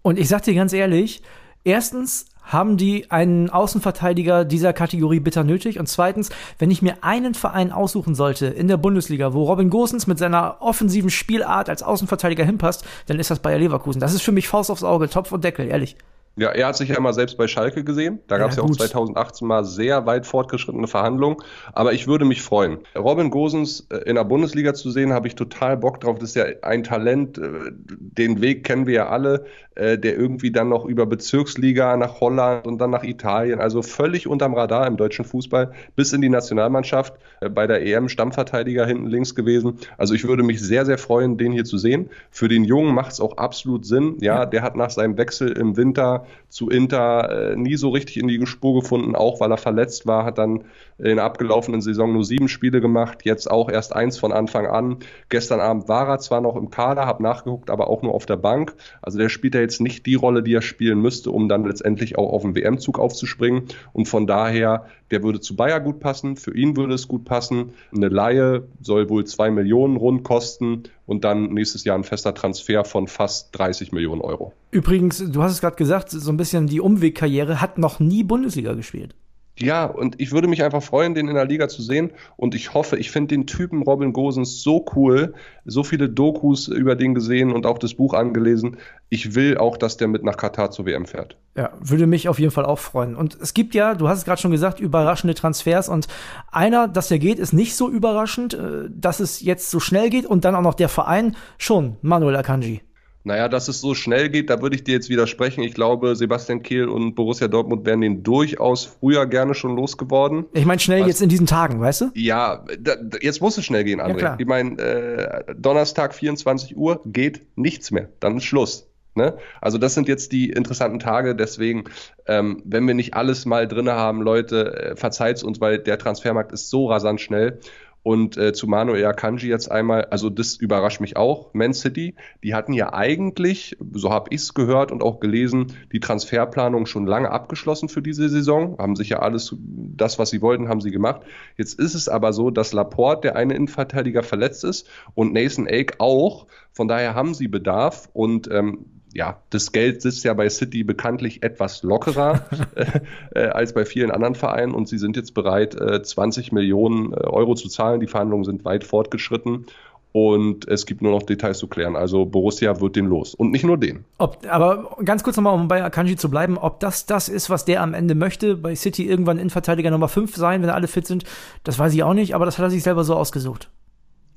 Und 0.02 0.18
ich 0.18 0.30
sag 0.30 0.44
dir 0.44 0.56
ganz 0.56 0.74
ehrlich, 0.74 1.22
erstens 1.64 2.26
haben 2.44 2.76
die 2.76 3.10
einen 3.12 3.50
Außenverteidiger 3.50 4.46
dieser 4.46 4.74
Kategorie 4.74 5.20
bitter 5.20 5.44
nötig? 5.44 5.80
Und 5.80 5.88
zweitens, 5.88 6.30
wenn 6.60 6.72
ich 6.72 6.82
mir 6.82 7.04
einen 7.04 7.34
Verein 7.34 7.72
aussuchen 7.72 8.16
sollte 8.16 8.48
in 8.48 8.68
der 8.68 8.78
Bundesliga, 8.78 9.34
wo 9.34 9.46
Robin 9.46 9.70
Gosens 9.70 10.08
mit 10.08 10.18
seiner 10.18 10.58
offensiven 10.60 11.10
Spielart 11.10 11.70
als 11.70 11.84
Außenverteidiger 11.84 12.44
hinpasst, 12.44 12.86
dann 13.06 13.20
ist 13.20 13.32
das 13.32 13.40
Bayer 13.40 13.60
Leverkusen. 13.60 14.00
Das 14.00 14.14
ist 14.14 14.24
für 14.24 14.32
mich 14.32 14.48
Faust 14.48 14.72
aufs 14.72 14.84
Auge, 14.84 15.10
Topf 15.10 15.32
und 15.32 15.44
Deckel, 15.44 15.68
ehrlich. 15.68 15.96
Ja, 16.36 16.50
er 16.50 16.68
hat 16.68 16.78
sich 16.78 16.90
ja 16.90 16.98
immer 16.98 17.14
selbst 17.14 17.38
bei 17.38 17.48
Schalke 17.48 17.84
gesehen. 17.84 18.20
Da 18.28 18.38
gab 18.38 18.52
es 18.52 18.56
ja, 18.56 18.64
ja 18.64 18.70
auch 18.70 18.76
2018 18.76 19.48
mal 19.48 19.64
sehr 19.66 20.06
weit 20.06 20.26
fortgeschrittene 20.26 20.88
Verhandlungen. 20.88 21.38
Aber 21.74 21.94
ich 21.94 22.08
würde 22.08 22.26
mich 22.26 22.42
freuen. 22.42 22.80
Robin 22.98 23.30
Gosens 23.30 23.88
äh, 23.92 23.98
in 24.10 24.16
der 24.16 24.24
Bundesliga 24.24 24.74
zu 24.74 24.92
sehen, 24.92 25.14
habe 25.14 25.28
ich 25.28 25.36
total 25.36 25.78
Bock 25.78 26.00
drauf. 26.00 26.20
Das 26.20 26.30
ist 26.30 26.36
ja 26.36 26.46
ein 26.64 26.84
Talent. 26.84 27.38
Äh, 27.38 27.72
den 27.72 28.42
Weg 28.42 28.64
kennen 28.64 28.88
wir 28.88 28.94
ja 28.94 29.10
alle, 29.10 29.46
äh, 29.76 29.98
der 29.98 30.18
irgendwie 30.18 30.52
dann 30.52 30.70
noch 30.70 30.86
über 30.86 31.06
Bezirksliga 31.06 31.96
nach 31.98 32.20
Holland 32.20 32.66
und 32.66 32.80
dann 32.80 32.92
nach 32.92 33.04
Italien, 33.04 33.60
also 33.60 33.82
völlig 33.82 34.28
unterm 34.28 34.54
Radar 34.54 34.88
im 34.88 34.98
deutschen 34.98 35.26
Fußball, 35.26 35.74
bis 35.96 36.14
in 36.14 36.22
die 36.22 36.30
Nationalmannschaft 36.30 37.14
bei 37.54 37.68
der 37.68 37.86
EM 37.86 38.10
Stammverteidiger 38.10 38.86
hinten 38.86 39.08
links 39.08 39.36
gewesen. 39.36 39.80
Also 39.98 40.14
ich 40.14 40.28
würde 40.28 40.44
mich 40.44 40.62
sehr, 40.62 40.86
sehr 40.86 40.98
freuen, 40.98 41.38
den 41.38 41.52
hier 41.52 41.66
zu 41.66 41.78
sehen. 41.78 42.10
Für 42.30 42.48
den 42.48 42.64
Jungen 42.64 42.94
macht 42.94 43.14
es 43.14 43.20
auch 43.20 43.38
absolut 43.38 43.86
Sinn. 43.86 44.18
Ja, 44.20 44.32
ja, 44.32 44.46
der 44.46 44.62
hat 44.62 44.76
nach 44.76 44.90
seinem 44.90 45.18
Wechsel 45.18 45.52
im 45.52 45.76
Winter 45.78 46.21
zu 46.50 46.70
Inter 46.70 47.52
äh, 47.52 47.56
nie 47.56 47.76
so 47.76 47.90
richtig 47.90 48.18
in 48.18 48.28
die 48.28 48.46
Spur 48.46 48.82
gefunden, 48.82 49.16
auch 49.16 49.40
weil 49.40 49.52
er 49.52 49.58
verletzt 49.58 50.06
war, 50.06 50.26
hat 50.26 50.38
dann 50.38 50.64
in 50.98 51.16
der 51.16 51.24
abgelaufenen 51.24 51.82
Saison 51.82 52.14
nur 52.14 52.24
sieben 52.24 52.48
Spiele 52.48 52.82
gemacht, 52.82 53.20
jetzt 53.24 53.50
auch 53.50 53.70
erst 53.70 53.96
eins 53.96 54.18
von 54.18 54.32
Anfang 54.32 54.68
an. 54.68 54.98
Gestern 55.30 55.60
Abend 55.60 55.88
war 55.88 56.08
er 56.08 56.20
zwar 56.20 56.42
noch 56.42 56.56
im 56.56 56.70
Kader, 56.70 57.06
habe 57.06 57.24
nachgeguckt, 57.24 57.70
aber 57.70 57.90
auch 57.90 58.02
nur 58.02 58.14
auf 58.14 58.26
der 58.26 58.38
Bank. 58.38 58.76
Also 59.02 59.18
der 59.18 59.30
spielt 59.30 59.56
ja 59.56 59.62
jetzt 59.62 59.82
nicht 59.82 60.06
die 60.06 60.16
Rolle, 60.16 60.44
die 60.44 60.54
er 60.54 60.62
spielen 60.62 61.02
müsste, 61.02 61.32
um 61.32 61.50
dann 61.50 61.66
letztendlich 61.66 62.18
auch 62.18 62.32
auf 62.32 62.44
den 62.44 62.56
WM-Zug 62.56 63.00
aufzuspringen. 63.00 63.64
Und 63.94 64.08
von 64.08 64.28
daher, 64.28 64.86
der 65.12 65.24
würde 65.24 65.40
zu 65.40 65.56
Bayer 65.56 65.80
gut 65.80 66.00
passen, 66.00 66.36
für 66.36 66.56
ihn 66.56 66.76
würde 66.76 66.94
es 66.94 67.08
gut 67.08 67.26
passen. 67.26 67.74
Eine 67.96 68.10
Laie 68.10 68.64
soll 68.82 69.10
wohl 69.10 69.26
zwei 69.26 69.52
Millionen 69.52 69.98
rund 69.98 70.24
kosten 70.24 70.84
und 71.06 71.24
dann 71.24 71.54
nächstes 71.54 71.84
Jahr 71.84 71.98
ein 71.98 72.04
fester 72.04 72.34
Transfer 72.34 72.86
von 72.86 73.08
fast 73.08 73.50
30 73.58 73.92
Millionen 73.92 74.22
Euro. 74.22 74.54
Übrigens, 74.72 75.18
du 75.32 75.44
hast 75.44 75.52
es 75.52 75.62
gerade 75.62 75.76
gesagt, 75.76 76.10
so 76.10 76.32
ein 76.32 76.38
bisschen 76.38 76.68
die 76.68 76.80
Umwegkarriere, 76.80 77.62
hat 77.62 77.78
noch 77.78 78.00
nie 78.00 78.24
Bundesliga 78.24 78.74
gespielt. 78.74 79.16
Ja, 79.58 79.86
und 79.86 80.20
ich 80.20 80.32
würde 80.32 80.48
mich 80.48 80.64
einfach 80.64 80.82
freuen, 80.82 81.14
den 81.14 81.28
in 81.28 81.36
der 81.36 81.46
Liga 81.46 81.68
zu 81.68 81.82
sehen. 81.82 82.12
Und 82.38 82.56
ich 82.56 82.74
hoffe, 82.74 82.98
ich 82.98 83.12
finde 83.12 83.36
den 83.36 83.46
Typen 83.46 83.84
Robin 83.84 84.14
Gosens 84.14 84.64
so 84.64 84.86
cool. 84.96 85.34
So 85.66 85.84
viele 85.84 86.10
Dokus 86.10 86.68
über 86.68 86.96
den 86.96 87.14
gesehen 87.14 87.52
und 87.52 87.66
auch 87.66 87.78
das 87.78 87.94
Buch 87.94 88.14
angelesen. 88.14 88.78
Ich 89.10 89.36
will 89.36 89.58
auch, 89.58 89.78
dass 89.78 89.98
der 89.98 90.08
mit 90.08 90.24
nach 90.24 90.38
Katar 90.38 90.72
zur 90.72 90.86
WM 90.86 91.06
fährt. 91.06 91.38
Ja, 91.56 91.72
würde 91.80 92.08
mich 92.08 92.30
auf 92.30 92.40
jeden 92.40 92.52
Fall 92.52 92.66
auch 92.66 92.80
freuen. 92.80 93.16
Und 93.16 93.38
es 93.40 93.54
gibt 93.54 93.76
ja, 93.76 93.94
du 93.94 94.08
hast 94.08 94.20
es 94.20 94.26
gerade 94.26 94.42
schon 94.42 94.52
gesagt, 94.52 94.80
überraschende 94.80 95.36
Transfers. 95.36 95.90
Und 95.90 96.08
einer, 96.52 96.88
dass 96.88 97.10
der 97.10 97.20
geht, 97.20 97.38
ist 97.38 97.54
nicht 97.54 97.76
so 97.76 97.90
überraschend, 97.90 98.54
äh, 98.54 98.90
dass 98.90 99.20
es 99.20 99.42
jetzt 99.42 99.70
so 99.70 99.80
schnell 99.80 100.10
geht. 100.10 100.26
Und 100.26 100.46
dann 100.46 100.56
auch 100.56 100.62
noch 100.62 100.76
der 100.76 100.90
Verein 100.90 101.36
schon, 101.58 101.98
Manuel 102.02 102.36
Akanji. 102.36 102.82
Naja, 103.24 103.48
dass 103.48 103.68
es 103.68 103.82
so 103.82 103.94
schnell 103.94 104.30
geht, 104.30 104.50
da 104.50 104.62
würde 104.62 104.76
ich 104.76 104.84
dir 104.84 104.94
jetzt 104.94 105.10
widersprechen. 105.10 105.62
Ich 105.64 105.74
glaube, 105.74 106.16
Sebastian 106.16 106.64
Kehl 106.64 106.88
und 106.88 107.14
Borussia 107.16 107.48
Dortmund 107.48 107.86
wären 107.86 108.02
den 108.02 108.24
durchaus 108.24 108.86
früher 108.86 109.26
gerne 109.28 109.54
schon 109.54 109.76
losgeworden. 109.76 110.46
Ich 110.54 110.66
meine, 110.66 110.80
schnell 110.80 111.02
Was, 111.02 111.08
jetzt 111.08 111.22
in 111.22 111.30
diesen 111.30 111.46
Tagen, 111.46 111.80
weißt 111.80 112.02
du? 112.02 112.12
Ja, 112.16 112.66
da, 112.80 112.96
jetzt 113.22 113.42
muss 113.42 113.58
es 113.58 113.66
schnell 113.66 113.84
gehen, 113.84 114.02
André. 114.02 114.22
Ja, 114.22 114.36
ich 114.40 114.48
meine, 114.48 114.78
äh, 114.80 115.54
Donnerstag 115.56 116.16
24 116.16 116.76
Uhr 116.76 117.02
geht 117.06 117.44
nichts 117.56 117.92
mehr. 117.92 118.10
Dann 118.20 118.38
ist 118.38 118.46
Schluss. 118.46 118.88
Ne? 119.14 119.38
Also 119.60 119.78
das 119.78 119.94
sind 119.94 120.08
jetzt 120.08 120.32
die 120.32 120.50
interessanten 120.50 121.00
Tage, 121.00 121.36
deswegen, 121.36 121.84
ähm, 122.28 122.62
wenn 122.64 122.88
wir 122.88 122.94
nicht 122.94 123.14
alles 123.14 123.46
mal 123.46 123.68
drinne 123.68 123.92
haben, 123.92 124.22
Leute, 124.22 124.74
äh, 124.74 124.96
verzeiht's 124.96 125.44
uns, 125.44 125.60
weil 125.60 125.80
der 125.80 125.98
Transfermarkt 125.98 126.54
ist 126.54 126.70
so 126.70 126.90
rasant 126.90 127.20
schnell 127.20 127.60
und 128.04 128.38
äh, 128.38 128.54
zu 128.54 128.68
Manuel 128.68 129.06
Akanji 129.06 129.48
jetzt 129.48 129.72
einmal, 129.72 130.06
also 130.06 130.30
das 130.30 130.56
überrascht 130.56 131.02
mich 131.02 131.18
auch. 131.18 131.54
Man 131.54 131.74
City, 131.74 132.16
die 132.44 132.56
hatten 132.56 132.74
ja 132.74 132.94
eigentlich, 132.94 133.78
so 133.94 134.10
habe 134.10 134.30
ich 134.32 134.42
es 134.42 134.54
gehört 134.54 134.92
und 134.92 135.04
auch 135.04 135.20
gelesen, 135.20 135.74
die 135.92 136.00
Transferplanung 136.00 136.86
schon 136.86 137.06
lange 137.06 137.30
abgeschlossen 137.30 137.90
für 137.90 138.02
diese 138.02 138.28
Saison. 138.30 138.78
Haben 138.80 138.96
sich 138.96 139.10
ja 139.10 139.20
alles, 139.20 139.56
das, 139.60 140.18
was 140.18 140.32
sie 140.32 140.42
wollten, 140.42 140.68
haben 140.68 140.82
sie 140.82 140.92
gemacht. 140.92 141.22
Jetzt 141.58 141.80
ist 141.80 141.94
es 141.94 142.10
aber 142.10 142.34
so, 142.34 142.50
dass 142.50 142.74
Laporte, 142.74 143.22
der 143.22 143.36
eine 143.36 143.54
Innenverteidiger, 143.54 144.24
verletzt 144.24 144.64
ist 144.64 144.88
und 145.14 145.34
Nathan 145.34 145.68
Ake 145.68 145.96
auch. 146.00 146.48
Von 146.72 146.88
daher 146.88 147.14
haben 147.14 147.34
sie 147.34 147.48
Bedarf 147.48 148.10
und 148.14 148.50
ähm, 148.52 148.86
ja, 149.14 149.42
das 149.50 149.72
Geld 149.72 150.02
sitzt 150.02 150.24
ja 150.24 150.34
bei 150.34 150.50
City 150.50 150.84
bekanntlich 150.84 151.44
etwas 151.44 151.84
lockerer 151.84 152.46
äh, 153.36 153.48
als 153.48 153.74
bei 153.74 153.86
vielen 153.86 154.12
anderen 154.12 154.36
Vereinen 154.36 154.74
und 154.74 154.88
sie 154.88 154.98
sind 154.98 155.18
jetzt 155.18 155.34
bereit, 155.34 155.76
äh, 155.76 156.02
20 156.02 156.52
Millionen 156.52 157.14
äh, 157.14 157.18
Euro 157.18 157.56
zu 157.56 157.68
zahlen. 157.68 158.00
Die 158.00 158.08
Verhandlungen 158.08 158.46
sind 158.46 158.64
weit 158.64 158.84
fortgeschritten 158.84 159.66
und 160.14 160.68
es 160.68 160.86
gibt 160.86 161.02
nur 161.02 161.12
noch 161.12 161.24
Details 161.24 161.58
zu 161.58 161.68
klären. 161.68 161.96
Also 161.96 162.26
Borussia 162.26 162.80
wird 162.80 162.96
den 162.96 163.06
los 163.06 163.36
und 163.36 163.52
nicht 163.52 163.66
nur 163.66 163.78
den. 163.78 164.06
Ob, 164.18 164.46
aber 164.50 164.98
ganz 165.04 165.24
kurz 165.24 165.36
nochmal, 165.36 165.56
um 165.56 165.68
bei 165.68 165.84
Akanji 165.84 166.16
zu 166.16 166.30
bleiben, 166.30 166.58
ob 166.58 166.80
das 166.80 167.06
das 167.06 167.28
ist, 167.28 167.50
was 167.50 167.66
der 167.66 167.82
am 167.82 167.94
Ende 167.94 168.16
möchte, 168.16 168.56
bei 168.56 168.76
City 168.76 169.08
irgendwann 169.08 169.38
Innenverteidiger 169.38 169.92
Nummer 169.92 170.08
5 170.08 170.36
sein, 170.36 170.62
wenn 170.62 170.70
alle 170.70 170.88
fit 170.88 171.08
sind, 171.08 171.26
das 171.64 171.80
weiß 171.80 171.94
ich 171.94 172.04
auch 172.04 172.14
nicht, 172.14 172.34
aber 172.36 172.46
das 172.46 172.58
hat 172.58 172.66
er 172.66 172.70
sich 172.70 172.84
selber 172.84 173.04
so 173.04 173.16
ausgesucht. 173.16 173.70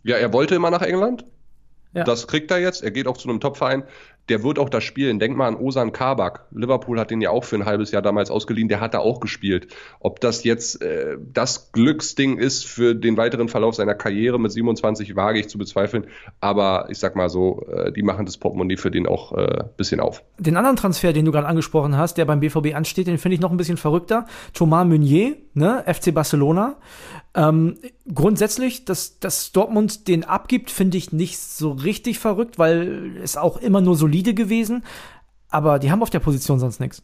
Ja, 0.03 0.17
er 0.17 0.33
wollte 0.33 0.55
immer 0.55 0.71
nach 0.71 0.83
England. 0.83 1.25
Ja. 1.95 2.03
Das 2.03 2.27
kriegt 2.27 2.51
er 2.51 2.59
jetzt. 2.59 2.83
Er 2.83 2.91
geht 2.91 3.07
auch 3.07 3.17
zu 3.17 3.29
einem 3.29 3.41
Topverein 3.41 3.85
der 4.29 4.43
wird 4.43 4.59
auch 4.59 4.69
da 4.69 4.81
spielen. 4.81 5.19
Denk 5.19 5.37
mal 5.37 5.49
an 5.49 5.57
Osan 5.57 5.93
Kabak. 5.93 6.47
Liverpool 6.53 6.99
hat 6.99 7.11
den 7.11 7.21
ja 7.21 7.31
auch 7.31 7.45
für 7.45 7.57
ein 7.57 7.67
halbes 7.67 7.91
Jahr 7.91 8.03
damals 8.03 8.31
ausgeliehen. 8.31 8.69
Der 8.69 8.81
hat 8.81 8.95
da 8.95 8.99
auch 9.01 9.21
gespielt. 9.21 9.69
Ob 10.01 10.21
das 10.21 10.45
jetzt 10.45 10.81
äh, 10.83 11.19
das 11.33 11.73
Glücksding 11.73 12.39
ist 12.39 12.67
für 12.67 12.95
den 12.95 13.17
weiteren 13.17 13.49
Verlauf 13.49 13.75
seiner 13.75 13.95
Karriere 13.95 14.41
mit 14.41 14.53
27, 14.53 15.15
wage 15.15 15.41
ich 15.41 15.49
zu 15.49 15.59
bezweifeln. 15.59 16.07
Aber 16.41 16.87
ich 16.89 16.99
sag 16.99 17.17
mal 17.17 17.29
so, 17.29 17.67
äh, 17.71 17.93
die 17.93 18.03
machen 18.03 18.25
das 18.25 18.39
Portemonnaie 18.39 18.77
für 18.77 18.91
den 18.91 19.07
auch 19.07 19.33
äh, 19.37 19.65
bisschen 19.77 20.01
auf. 20.01 20.23
Den 20.39 20.57
anderen 20.57 20.77
Transfer, 20.77 21.13
den 21.13 21.25
du 21.25 21.33
gerade 21.33 21.47
angesprochen 21.47 21.97
hast, 21.97 22.17
der 22.17 22.25
beim 22.25 22.41
BVB 22.41 22.75
ansteht, 22.75 23.07
den 23.07 23.19
finde 23.19 23.35
ich 23.35 23.41
noch 23.41 23.51
ein 23.51 23.57
bisschen 23.57 23.77
verrückter. 23.77 24.27
Thomas 24.55 24.87
Meunier, 24.87 25.37
ne, 25.55 25.85
FC 25.87 26.15
Barcelona. 26.15 26.77
Ähm, 27.37 27.79
grundsätzlich, 28.13 28.85
dass, 28.85 29.19
dass 29.19 29.51
Dortmund 29.51 30.07
den 30.07 30.23
abgibt, 30.23 30.71
finde 30.71 30.97
ich 30.97 31.13
nicht 31.13 31.39
so 31.39 31.73
richtig 31.73 32.21
verrückt, 32.21 32.59
weil 32.59 33.17
es 33.23 33.37
auch 33.37 33.57
immer 33.57 33.81
nur 33.81 33.97
solide 34.15 34.35
gewesen. 34.35 34.85
Aber 35.49 35.79
die 35.79 35.91
haben 35.91 36.03
auf 36.03 36.11
der 36.11 36.21
Position 36.21 36.59
sonst 36.59 36.81
nichts. 36.81 37.03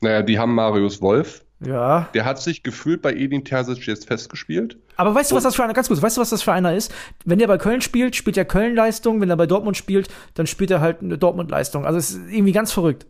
Naja, 0.00 0.22
die 0.22 0.38
haben 0.38 0.54
Marius 0.54 1.00
Wolf. 1.00 1.44
Ja. 1.60 2.08
Der 2.12 2.24
hat 2.24 2.40
sich 2.40 2.62
gefühlt 2.62 3.00
bei 3.00 3.14
Edin 3.14 3.44
Terzic 3.44 3.86
jetzt 3.86 4.06
festgespielt. 4.06 4.76
Aber 4.96 5.14
weißt 5.14 5.30
du, 5.30 5.36
was 5.36 5.42
das 5.42 5.56
für 5.56 5.64
einer, 5.64 5.72
ganz 5.72 5.88
kurz, 5.88 6.02
weißt 6.02 6.16
du, 6.16 6.20
was 6.20 6.30
das 6.30 6.42
für 6.42 6.52
einer 6.52 6.74
ist? 6.74 6.92
Wenn 7.24 7.38
der 7.38 7.46
bei 7.46 7.56
Köln 7.56 7.80
spielt, 7.80 8.14
spielt 8.14 8.36
er 8.36 8.44
Köln-Leistung. 8.44 9.20
Wenn 9.20 9.30
er 9.30 9.36
bei 9.36 9.46
Dortmund 9.46 9.76
spielt, 9.76 10.08
dann 10.34 10.46
spielt 10.46 10.70
er 10.70 10.80
halt 10.80 11.00
eine 11.00 11.16
Dortmund-Leistung. 11.16 11.86
Also 11.86 11.98
es 11.98 12.10
ist 12.10 12.30
irgendwie 12.30 12.52
ganz 12.52 12.72
verrückt. 12.72 13.06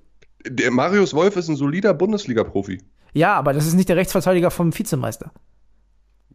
Der 0.46 0.70
Marius 0.70 1.12
Wolf 1.12 1.36
ist 1.36 1.48
ein 1.48 1.56
solider 1.56 1.92
Bundesliga-Profi. 1.92 2.78
Ja, 3.14 3.34
aber 3.34 3.52
das 3.52 3.66
ist 3.66 3.74
nicht 3.74 3.88
der 3.88 3.96
Rechtsverteidiger 3.96 4.50
vom 4.50 4.76
Vizemeister. 4.78 5.32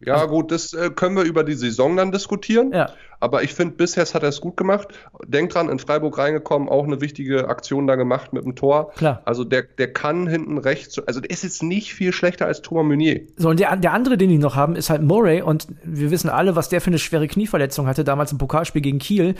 Ja, 0.04 0.14
also, 0.14 0.28
gut, 0.28 0.50
das 0.50 0.72
äh, 0.72 0.90
können 0.90 1.16
wir 1.16 1.24
über 1.24 1.44
die 1.44 1.54
Saison 1.54 1.96
dann 1.96 2.12
diskutieren. 2.12 2.72
Ja. 2.72 2.90
Aber 3.22 3.44
ich 3.44 3.54
finde, 3.54 3.76
bisher 3.76 4.04
hat 4.04 4.24
er 4.24 4.30
es 4.30 4.40
gut 4.40 4.56
gemacht. 4.56 4.88
Denk 5.24 5.50
dran, 5.50 5.68
in 5.68 5.78
Freiburg 5.78 6.18
reingekommen, 6.18 6.68
auch 6.68 6.82
eine 6.82 7.00
wichtige 7.00 7.48
Aktion 7.48 7.86
da 7.86 7.94
gemacht 7.94 8.32
mit 8.32 8.44
dem 8.44 8.56
Tor. 8.56 8.90
Klar. 8.96 9.22
Also 9.24 9.44
der, 9.44 9.62
der 9.62 9.92
kann 9.92 10.26
hinten 10.26 10.58
rechts, 10.58 10.98
also 10.98 11.20
der 11.20 11.30
ist 11.30 11.44
jetzt 11.44 11.62
nicht 11.62 11.94
viel 11.94 12.12
schlechter 12.12 12.46
als 12.46 12.62
Thomas 12.62 12.84
Meunier. 12.84 13.20
So, 13.36 13.50
und 13.50 13.60
der, 13.60 13.76
der 13.76 13.92
andere, 13.92 14.18
den 14.18 14.28
die 14.28 14.38
noch 14.38 14.56
haben, 14.56 14.74
ist 14.74 14.90
halt 14.90 15.02
Murray. 15.02 15.40
Und 15.40 15.68
wir 15.84 16.10
wissen 16.10 16.30
alle, 16.30 16.56
was 16.56 16.68
der 16.68 16.80
für 16.80 16.88
eine 16.88 16.98
schwere 16.98 17.28
Knieverletzung 17.28 17.86
hatte, 17.86 18.02
damals 18.02 18.32
im 18.32 18.38
Pokalspiel 18.38 18.82
gegen 18.82 18.98
Kiel. 18.98 19.36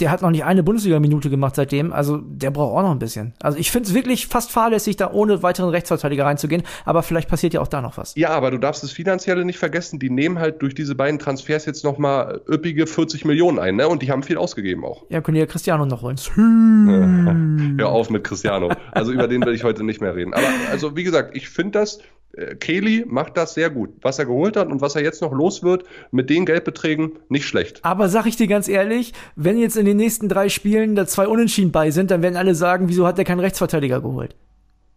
Der 0.00 0.10
hat 0.10 0.22
noch 0.22 0.30
nicht 0.30 0.44
eine 0.44 0.62
Bundesliga-Minute 0.62 1.28
gemacht 1.28 1.56
seitdem. 1.56 1.92
Also 1.92 2.16
der 2.16 2.52
braucht 2.52 2.74
auch 2.74 2.82
noch 2.82 2.92
ein 2.92 2.98
bisschen. 2.98 3.34
Also 3.42 3.58
ich 3.58 3.70
finde 3.70 3.86
es 3.86 3.94
wirklich 3.94 4.28
fast 4.28 4.50
fahrlässig, 4.50 4.96
da 4.96 5.12
ohne 5.12 5.42
weiteren 5.42 5.68
Rechtsverteidiger 5.68 6.24
reinzugehen. 6.24 6.62
Aber 6.86 7.02
vielleicht 7.02 7.28
passiert 7.28 7.52
ja 7.52 7.60
auch 7.60 7.68
da 7.68 7.82
noch 7.82 7.98
was. 7.98 8.14
Ja, 8.14 8.30
aber 8.30 8.50
du 8.50 8.56
darfst 8.56 8.82
das 8.82 8.92
Finanzielle 8.92 9.44
nicht 9.44 9.58
vergessen. 9.58 9.73
Die 9.74 10.10
nehmen 10.10 10.38
halt 10.38 10.62
durch 10.62 10.74
diese 10.74 10.94
beiden 10.94 11.18
Transfers 11.18 11.66
jetzt 11.66 11.84
noch 11.84 11.98
mal 11.98 12.40
üppige 12.48 12.86
40 12.86 13.24
Millionen 13.24 13.58
ein, 13.58 13.76
ne? 13.76 13.88
Und 13.88 14.02
die 14.02 14.10
haben 14.10 14.22
viel 14.22 14.36
ausgegeben 14.36 14.84
auch. 14.84 15.04
Ja, 15.10 15.20
können 15.20 15.36
ja 15.36 15.46
Cristiano 15.46 15.84
noch 15.84 16.02
holen. 16.02 16.16
Hör 17.78 17.88
auf 17.88 18.08
mit 18.10 18.24
Cristiano. 18.24 18.70
Also 18.92 19.12
über 19.12 19.26
den 19.26 19.44
will 19.44 19.54
ich 19.54 19.64
heute 19.64 19.82
nicht 19.82 20.00
mehr 20.00 20.14
reden. 20.14 20.32
Aber 20.32 20.46
also 20.70 20.96
wie 20.96 21.04
gesagt, 21.04 21.36
ich 21.36 21.48
finde 21.48 21.80
das, 21.80 21.98
äh, 22.32 22.54
Kelly 22.54 23.04
macht 23.06 23.36
das 23.36 23.54
sehr 23.54 23.70
gut. 23.70 23.90
Was 24.02 24.18
er 24.18 24.26
geholt 24.26 24.56
hat 24.56 24.68
und 24.68 24.80
was 24.80 24.94
er 24.94 25.02
jetzt 25.02 25.20
noch 25.22 25.32
los 25.32 25.62
wird 25.62 25.84
mit 26.10 26.30
den 26.30 26.46
Geldbeträgen, 26.46 27.18
nicht 27.28 27.46
schlecht. 27.46 27.80
Aber 27.82 28.08
sag 28.08 28.26
ich 28.26 28.36
dir 28.36 28.46
ganz 28.46 28.68
ehrlich, 28.68 29.12
wenn 29.34 29.58
jetzt 29.58 29.76
in 29.76 29.86
den 29.86 29.96
nächsten 29.96 30.28
drei 30.28 30.48
Spielen 30.48 30.94
da 30.94 31.06
zwei 31.06 31.26
Unentschieden 31.26 31.72
bei 31.72 31.90
sind, 31.90 32.10
dann 32.10 32.22
werden 32.22 32.36
alle 32.36 32.54
sagen, 32.54 32.88
wieso 32.88 33.06
hat 33.06 33.18
der 33.18 33.24
keinen 33.24 33.40
Rechtsverteidiger 33.40 34.00
geholt? 34.00 34.36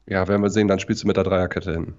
Ja, 0.07 0.27
werden 0.27 0.41
wir 0.41 0.49
sehen, 0.49 0.67
dann 0.67 0.79
spielst 0.79 1.03
du 1.03 1.07
mit 1.07 1.17
der 1.17 1.23
Dreierkette 1.23 1.73
hin 1.73 1.93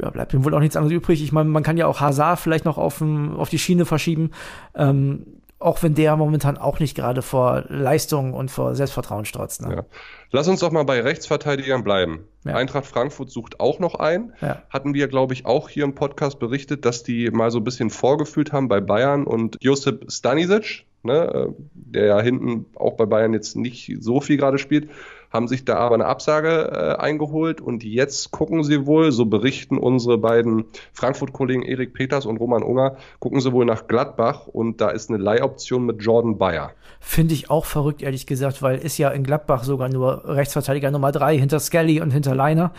ja, 0.00 0.10
bleibt 0.10 0.34
ihm 0.34 0.44
wohl 0.44 0.54
auch 0.54 0.60
nichts 0.60 0.76
anderes 0.76 0.94
übrig. 0.94 1.22
Ich 1.22 1.32
meine, 1.32 1.48
man 1.48 1.62
kann 1.62 1.76
ja 1.76 1.86
auch 1.86 2.00
Hazard 2.00 2.40
vielleicht 2.40 2.64
noch 2.64 2.78
auf, 2.78 3.02
auf 3.02 3.48
die 3.48 3.58
Schiene 3.58 3.84
verschieben. 3.84 4.32
Ähm, 4.74 5.26
auch 5.64 5.82
wenn 5.82 5.94
der 5.94 6.16
momentan 6.16 6.58
auch 6.58 6.78
nicht 6.78 6.94
gerade 6.94 7.22
vor 7.22 7.64
Leistung 7.68 8.34
und 8.34 8.50
vor 8.50 8.74
Selbstvertrauen 8.74 9.24
strotzt. 9.24 9.62
Ne? 9.62 9.76
Ja. 9.76 9.84
Lass 10.30 10.46
uns 10.46 10.60
doch 10.60 10.70
mal 10.70 10.84
bei 10.84 11.00
Rechtsverteidigern 11.00 11.82
bleiben. 11.82 12.24
Ja. 12.44 12.54
Eintracht 12.54 12.84
Frankfurt 12.84 13.30
sucht 13.30 13.60
auch 13.60 13.78
noch 13.78 13.94
einen. 13.94 14.34
Ja. 14.42 14.62
Hatten 14.68 14.92
wir, 14.92 15.08
glaube 15.08 15.32
ich, 15.32 15.46
auch 15.46 15.70
hier 15.70 15.84
im 15.84 15.94
Podcast 15.94 16.38
berichtet, 16.38 16.84
dass 16.84 17.02
die 17.02 17.30
mal 17.30 17.50
so 17.50 17.60
ein 17.60 17.64
bisschen 17.64 17.88
vorgefühlt 17.88 18.52
haben 18.52 18.68
bei 18.68 18.80
Bayern 18.80 19.24
und 19.24 19.56
Josip 19.62 20.12
Stanisic, 20.12 20.84
ne, 21.02 21.32
äh, 21.32 21.52
der 21.72 22.06
ja 22.06 22.20
hinten 22.20 22.66
auch 22.74 22.94
bei 22.94 23.06
Bayern 23.06 23.32
jetzt 23.32 23.56
nicht 23.56 23.96
so 24.00 24.20
viel 24.20 24.36
gerade 24.36 24.58
spielt, 24.58 24.90
haben 25.34 25.48
sich 25.48 25.64
da 25.64 25.76
aber 25.78 25.96
eine 25.96 26.06
Absage 26.06 26.70
äh, 26.72 27.02
eingeholt 27.02 27.60
und 27.60 27.82
jetzt 27.82 28.30
gucken 28.30 28.62
sie 28.62 28.86
wohl, 28.86 29.10
so 29.10 29.26
berichten 29.26 29.78
unsere 29.78 30.16
beiden 30.16 30.64
Frankfurt-Kollegen 30.92 31.62
Erik 31.62 31.92
Peters 31.92 32.24
und 32.24 32.36
Roman 32.36 32.62
Unger, 32.62 32.96
gucken 33.18 33.40
sie 33.40 33.52
wohl 33.52 33.64
nach 33.64 33.88
Gladbach 33.88 34.46
und 34.46 34.80
da 34.80 34.90
ist 34.90 35.10
eine 35.10 35.18
Leihoption 35.18 35.86
mit 35.86 36.00
Jordan 36.00 36.38
Bayer. 36.38 36.70
Finde 37.00 37.34
ich 37.34 37.50
auch 37.50 37.64
verrückt, 37.64 38.00
ehrlich 38.00 38.26
gesagt, 38.26 38.62
weil 38.62 38.78
ist 38.78 38.96
ja 38.96 39.10
in 39.10 39.24
Gladbach 39.24 39.64
sogar 39.64 39.88
nur 39.88 40.22
Rechtsverteidiger 40.24 40.92
Nummer 40.92 41.10
drei 41.10 41.36
hinter 41.36 41.58
Skelly 41.58 42.00
und 42.00 42.12
hinter 42.12 42.36
Leiner 42.36 42.72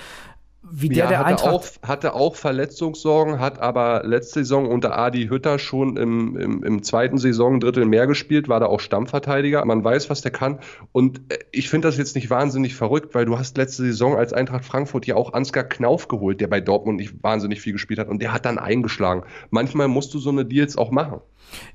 wie 0.72 0.90
der 0.90 0.98
ja, 0.98 1.08
der 1.08 1.20
hatte 1.20 1.28
Eintracht 1.28 1.80
auch, 1.84 1.88
hatte 1.88 2.14
auch 2.14 2.36
Verletzungssorgen, 2.36 3.40
hat 3.40 3.60
aber 3.60 4.02
letzte 4.04 4.40
Saison 4.40 4.68
unter 4.68 4.98
Adi 4.98 5.28
Hütter 5.28 5.60
schon 5.60 5.98
im, 5.98 6.36
im, 6.38 6.64
im 6.64 6.84
zweiten 6.84 7.18
Saisondrittel 7.18 7.86
mehr 7.86 8.08
gespielt, 8.08 8.50
war 8.50 8.60
da 8.60 8.66
auch 8.66 8.80
Stammverteidiger. 8.80 9.64
Man 9.66 9.84
weiß, 9.84 10.10
was 10.10 10.22
der 10.22 10.32
kann. 10.32 10.60
Und 10.92 11.22
äh, 11.32 11.38
ich 11.52 11.70
finde 11.70 11.88
das 11.88 11.98
jetzt 11.98 12.16
nicht 12.16 12.30
wahnsinnig 12.30 12.76
verrückt, 12.76 13.14
weil 13.14 13.26
du 13.26 13.38
hast 13.38 13.58
letzte 13.58 13.84
Saison 13.84 14.16
als 14.16 14.34
Eintracht 14.34 14.66
Frankfurt 14.66 15.06
ja 15.06 15.16
auch 15.16 15.34
Ansgar 15.34 15.66
Knauf 15.66 16.08
geholt, 16.08 16.42
der 16.42 16.48
bei 16.48 16.62
Dortmund 16.62 16.98
nicht 16.98 17.24
wahnsinnig 17.24 17.62
viel 17.62 17.74
gespielt 17.74 18.00
hat 18.00 18.08
und 18.08 18.22
der 18.22 18.34
hat 18.34 18.46
dann 18.46 18.58
eingeschlagen. 18.58 19.24
Manchmal 19.52 19.88
musst 19.88 20.14
du 20.14 20.20
so 20.20 20.30
eine 20.30 20.46
Deals 20.46 20.78
auch 20.78 20.92
machen. 20.92 21.22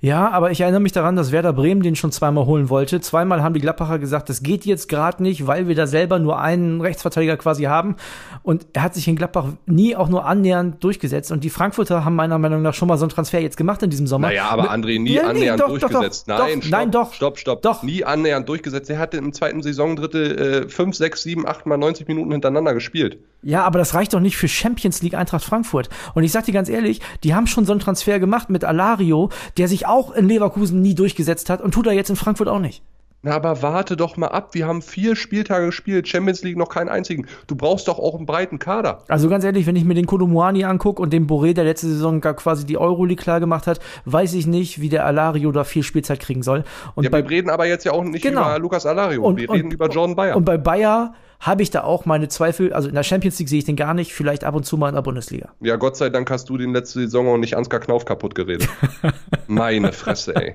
Ja, 0.01 0.31
aber 0.31 0.51
ich 0.51 0.61
erinnere 0.61 0.81
mich 0.81 0.93
daran, 0.93 1.17
dass 1.17 1.33
Werder 1.33 1.53
Bremen 1.53 1.83
den 1.83 1.97
schon 1.97 2.13
zweimal 2.13 2.47
holen 2.47 2.69
wollte. 2.71 3.01
Zweimal 3.01 3.43
haben 3.43 3.55
die 3.55 3.61
Gladbacher 3.61 3.99
gesagt, 3.99 4.29
das 4.29 4.43
geht 4.43 4.65
jetzt 4.65 4.89
gerade 4.89 5.23
nicht, 5.23 5.47
weil 5.47 5.69
wir 5.69 5.75
da 5.75 5.87
selber 5.87 6.19
nur 6.19 6.41
einen 6.41 6.81
Rechtsverteidiger 6.81 7.37
quasi 7.37 7.65
haben. 7.65 7.97
Und 8.43 8.67
er 8.73 8.83
hat 8.83 8.95
sich 8.95 9.07
in 9.09 9.17
Gladbach 9.17 9.47
nie 9.67 9.97
auch 9.97 10.09
nur 10.09 10.25
annähernd 10.25 10.83
durchgesetzt. 10.83 11.33
Und 11.33 11.45
die 11.45 11.51
Frankfurter 11.51 12.05
haben 12.05 12.17
meiner 12.17 12.39
Meinung 12.39 12.63
nach 12.63 12.75
schon 12.75 12.89
mal 12.89 12.97
so 12.97 13.05
einen 13.05 13.11
Transfer 13.11 13.41
jetzt 13.41 13.57
gemacht 13.57 13.83
in 13.83 13.91
diesem 13.91 14.07
Sommer. 14.07 14.29
Naja, 14.29 14.49
aber 14.49 14.73
André, 14.73 15.01
nie 15.01 15.15
ja, 15.15 15.25
annähernd 15.25 15.59
nee, 15.59 15.67
doch, 15.67 15.79
durchgesetzt. 15.79 16.29
Doch, 16.29 16.37
doch, 16.37 16.45
nein, 16.47 16.63
stopp, 16.63 16.71
nein, 16.71 16.91
doch. 16.91 17.13
Stopp, 17.13 17.39
stopp. 17.39 17.63
Doch. 17.63 17.83
Nie 17.83 18.05
annähernd 18.05 18.49
durchgesetzt. 18.49 18.91
Er 18.91 18.99
hatte 18.99 19.17
im 19.17 19.33
zweiten 19.33 19.63
Saisondrittel 19.63 20.65
äh, 20.65 20.69
5, 20.69 20.97
6, 20.97 21.23
7, 21.23 21.47
8 21.47 21.67
mal 21.67 21.77
90 21.77 22.09
Minuten 22.09 22.33
hintereinander 22.33 22.75
gespielt. 22.75 23.19
Ja, 23.43 23.65
aber 23.65 23.79
das 23.79 23.95
reicht 23.95 24.13
doch 24.13 24.21
nicht 24.21 24.37
für 24.37 24.49
Champions 24.49 25.03
League 25.03 25.15
Eintracht 25.15 25.45
Frankfurt. 25.45 25.89
Und 26.15 26.25
ich 26.25 26.33
sag 26.33 26.45
dir 26.45 26.53
ganz 26.53 26.69
ehrlich, 26.69 27.01
die 27.25 27.35
haben 27.35 27.47
schon 27.47 27.65
so 27.65 27.73
einen 27.73 27.81
Transfer 27.81 28.19
gemacht 28.19 28.51
mit 28.51 28.65
Alario, 28.65 29.31
der 29.57 29.69
sich 29.69 29.87
auch 29.87 30.13
in 30.13 30.29
Leverkusen 30.29 30.83
nie 30.83 30.95
durchgesetzt 30.95 31.49
hat 31.49 31.63
und 31.63 31.73
tut 31.73 31.87
er 31.87 31.93
jetzt 31.93 32.11
in 32.11 32.17
Frankfurt 32.17 32.49
auch 32.49 32.59
nicht. 32.59 32.83
Na, 33.23 33.33
aber 33.33 33.61
warte 33.61 33.99
doch 33.99 34.17
mal 34.17 34.29
ab. 34.29 34.55
Wir 34.55 34.67
haben 34.67 34.81
vier 34.81 35.15
Spieltage 35.15 35.67
gespielt, 35.67 36.09
Champions 36.09 36.43
League 36.43 36.57
noch 36.57 36.71
keinen 36.71 36.89
einzigen. 36.89 37.27
Du 37.47 37.55
brauchst 37.55 37.87
doch 37.87 37.99
auch 37.99 38.15
einen 38.17 38.25
breiten 38.25 38.59
Kader. 38.59 39.03
Also 39.09 39.29
ganz 39.29 39.45
ehrlich, 39.45 39.67
wenn 39.67 39.77
ich 39.77 39.85
mir 39.85 39.93
den 39.93 40.07
Kolumuani 40.07 40.65
angucke 40.65 41.03
und 41.03 41.13
den 41.13 41.27
Boré, 41.27 41.53
der 41.53 41.65
letzte 41.65 41.87
Saison 41.89 42.23
gar 42.23 42.33
quasi 42.33 42.65
die 42.65 42.79
Euroleague 42.79 43.23
klar 43.23 43.39
gemacht 43.39 43.67
hat, 43.67 43.79
weiß 44.07 44.33
ich 44.33 44.47
nicht, 44.47 44.81
wie 44.81 44.89
der 44.89 45.05
Alario 45.05 45.53
da 45.53 45.65
viel 45.65 45.83
Spielzeit 45.83 46.19
kriegen 46.19 46.43
soll. 46.43 46.65
Und 46.95 47.05
ja, 47.05 47.11
bei, 47.11 47.23
wir 47.23 47.29
reden 47.29 47.51
aber 47.51 47.67
jetzt 47.67 47.85
ja 47.85 47.93
auch 47.93 48.05
nicht 48.05 48.23
genau. 48.23 48.41
über 48.41 48.59
Lukas 48.59 48.87
Alario. 48.87 49.23
Und, 49.23 49.39
wir 49.39 49.51
und, 49.51 49.57
reden 49.57 49.71
über 49.71 49.89
Jordan 49.89 50.17
Bayer. 50.17 50.37
Und 50.37 50.47
bei 50.47 50.57
Bayer 50.57 51.13
habe 51.41 51.63
ich 51.63 51.71
da 51.71 51.83
auch 51.83 52.05
meine 52.05 52.29
Zweifel. 52.29 52.73
Also 52.73 52.89
in 52.89 52.95
der 52.95 53.03
Champions 53.03 53.39
League 53.39 53.49
sehe 53.49 53.59
ich 53.59 53.65
den 53.65 53.77
gar 53.77 53.95
nicht, 53.95 54.13
vielleicht 54.13 54.45
ab 54.45 54.55
und 54.55 54.65
zu 54.65 54.77
mal 54.77 54.91
in 54.91 54.95
der 54.95 55.03
Bundesliga. 55.03 55.51
Ja, 55.61 55.77
Gott 55.77 55.97
sei 55.97 56.11
Dank 56.11 56.31
hast 56.31 56.49
du 56.49 56.59
den 56.59 56.73
letzte 56.73 57.01
Saison 57.01 57.27
auch 57.29 57.39
nicht 57.39 57.57
Ansgar 57.57 57.81
Knauf 57.81 58.05
kaputt 58.05 58.35
geredet. 58.35 58.69
Meine 59.47 59.93
Fresse, 59.93 60.37
ey. 60.37 60.55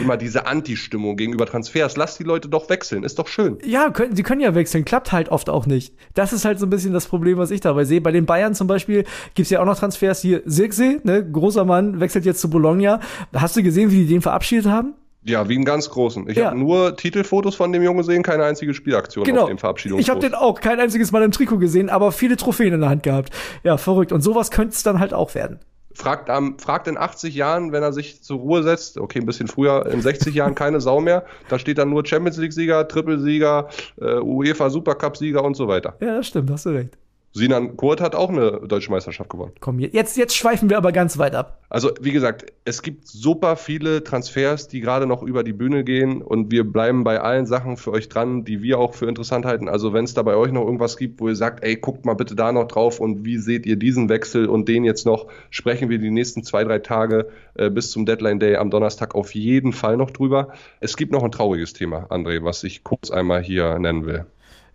Immer 0.00 0.16
diese 0.16 0.46
Anti-Stimmung 0.46 1.16
gegenüber 1.16 1.46
Transfers. 1.46 1.96
Lass 1.96 2.18
die 2.18 2.24
Leute 2.24 2.48
doch 2.48 2.68
wechseln, 2.68 3.04
ist 3.04 3.18
doch 3.20 3.28
schön. 3.28 3.58
Ja, 3.64 3.90
können, 3.90 4.16
sie 4.16 4.24
können 4.24 4.40
ja 4.40 4.54
wechseln, 4.54 4.84
klappt 4.84 5.12
halt 5.12 5.28
oft 5.28 5.48
auch 5.48 5.66
nicht. 5.66 5.94
Das 6.14 6.32
ist 6.32 6.44
halt 6.44 6.58
so 6.58 6.66
ein 6.66 6.70
bisschen 6.70 6.92
das 6.92 7.06
Problem, 7.06 7.38
was 7.38 7.52
ich 7.52 7.60
dabei 7.60 7.84
sehe. 7.84 8.00
Bei 8.00 8.10
den 8.10 8.26
Bayern 8.26 8.54
zum 8.54 8.66
Beispiel 8.66 9.04
gibt's 9.34 9.50
ja 9.50 9.60
auch 9.60 9.64
noch 9.64 9.78
Transfers 9.78 10.20
hier. 10.20 10.42
Sirkse, 10.44 11.00
ne, 11.04 11.24
großer 11.24 11.64
Mann, 11.64 12.00
wechselt 12.00 12.24
jetzt 12.24 12.40
zu 12.40 12.50
Bologna. 12.50 13.00
Hast 13.32 13.56
du 13.56 13.62
gesehen, 13.62 13.92
wie 13.92 13.98
die 13.98 14.06
den 14.06 14.22
verabschiedet 14.22 14.66
haben? 14.66 14.94
Ja, 15.22 15.48
wie 15.48 15.54
einen 15.54 15.64
ganz 15.64 15.90
großen. 15.90 16.28
Ich 16.30 16.38
ja. 16.38 16.46
habe 16.46 16.58
nur 16.58 16.96
Titelfotos 16.96 17.54
von 17.54 17.72
dem 17.72 17.82
Jungen 17.82 17.98
gesehen, 17.98 18.22
keine 18.22 18.44
einzige 18.44 18.72
Spielaktion 18.72 19.24
genau. 19.24 19.42
auf 19.42 19.48
dem 19.48 19.58
Verabschiedungsfoto. 19.58 20.02
Ich 20.02 20.10
habe 20.10 20.20
den 20.20 20.34
auch 20.34 20.60
kein 20.60 20.80
einziges 20.80 21.12
Mal 21.12 21.22
im 21.22 21.30
Trikot 21.30 21.58
gesehen, 21.58 21.90
aber 21.90 22.10
viele 22.10 22.36
Trophäen 22.36 22.72
in 22.72 22.80
der 22.80 22.88
Hand 22.88 23.02
gehabt. 23.02 23.30
Ja, 23.62 23.76
verrückt. 23.76 24.12
Und 24.12 24.22
sowas 24.22 24.50
könnte 24.50 24.74
es 24.74 24.82
dann 24.82 24.98
halt 24.98 25.12
auch 25.12 25.34
werden. 25.34 25.60
Fragt, 25.92 26.30
ähm, 26.30 26.56
fragt 26.58 26.86
in 26.86 26.96
80 26.96 27.34
Jahren, 27.34 27.72
wenn 27.72 27.82
er 27.82 27.92
sich 27.92 28.22
zur 28.22 28.38
Ruhe 28.38 28.62
setzt, 28.62 28.96
okay, 28.96 29.18
ein 29.18 29.26
bisschen 29.26 29.48
früher, 29.48 29.86
in 29.86 30.00
60 30.00 30.34
Jahren 30.34 30.54
keine 30.54 30.80
Sau 30.80 31.00
mehr, 31.00 31.26
da 31.48 31.58
steht 31.58 31.78
dann 31.78 31.90
nur 31.90 32.06
Champions 32.06 32.38
League-Sieger, 32.38 32.88
Triple-Sieger, 32.88 33.68
äh, 34.00 34.14
UEFA 34.20 34.70
Supercup-Sieger 34.70 35.44
und 35.44 35.56
so 35.56 35.68
weiter. 35.68 35.96
Ja, 36.00 36.16
das 36.16 36.28
stimmt, 36.28 36.50
hast 36.50 36.64
du 36.64 36.70
recht. 36.70 36.96
Sinan 37.32 37.76
Kurt 37.76 38.00
hat 38.00 38.16
auch 38.16 38.28
eine 38.28 38.60
deutsche 38.66 38.90
Meisterschaft 38.90 39.30
gewonnen. 39.30 39.52
Komm, 39.60 39.78
jetzt, 39.78 40.16
jetzt 40.16 40.36
schweifen 40.36 40.68
wir 40.68 40.76
aber 40.76 40.90
ganz 40.90 41.16
weit 41.16 41.36
ab. 41.36 41.62
Also, 41.68 41.90
wie 42.00 42.10
gesagt, 42.10 42.46
es 42.64 42.82
gibt 42.82 43.06
super 43.06 43.54
viele 43.54 44.02
Transfers, 44.02 44.66
die 44.66 44.80
gerade 44.80 45.06
noch 45.06 45.22
über 45.22 45.44
die 45.44 45.52
Bühne 45.52 45.84
gehen 45.84 46.22
und 46.22 46.50
wir 46.50 46.64
bleiben 46.64 47.04
bei 47.04 47.20
allen 47.20 47.46
Sachen 47.46 47.76
für 47.76 47.92
euch 47.92 48.08
dran, 48.08 48.44
die 48.44 48.62
wir 48.62 48.80
auch 48.80 48.94
für 48.94 49.06
interessant 49.06 49.44
halten. 49.44 49.68
Also, 49.68 49.92
wenn 49.92 50.04
es 50.04 50.14
da 50.14 50.22
bei 50.22 50.34
euch 50.34 50.50
noch 50.50 50.64
irgendwas 50.64 50.96
gibt, 50.96 51.20
wo 51.20 51.28
ihr 51.28 51.36
sagt, 51.36 51.62
ey, 51.62 51.76
guckt 51.76 52.04
mal 52.04 52.14
bitte 52.14 52.34
da 52.34 52.50
noch 52.50 52.66
drauf 52.66 52.98
und 52.98 53.24
wie 53.24 53.38
seht 53.38 53.64
ihr 53.64 53.76
diesen 53.76 54.08
Wechsel 54.08 54.46
und 54.46 54.68
den 54.68 54.82
jetzt 54.82 55.06
noch, 55.06 55.28
sprechen 55.50 55.88
wir 55.88 55.98
die 55.98 56.10
nächsten 56.10 56.42
zwei, 56.42 56.64
drei 56.64 56.80
Tage 56.80 57.28
äh, 57.54 57.70
bis 57.70 57.92
zum 57.92 58.06
Deadline 58.06 58.40
Day 58.40 58.56
am 58.56 58.70
Donnerstag 58.70 59.14
auf 59.14 59.36
jeden 59.36 59.72
Fall 59.72 59.96
noch 59.96 60.10
drüber. 60.10 60.48
Es 60.80 60.96
gibt 60.96 61.12
noch 61.12 61.22
ein 61.22 61.30
trauriges 61.30 61.74
Thema, 61.74 62.06
André, 62.10 62.42
was 62.42 62.64
ich 62.64 62.82
kurz 62.82 63.12
einmal 63.12 63.40
hier 63.40 63.78
nennen 63.78 64.04
will. 64.04 64.26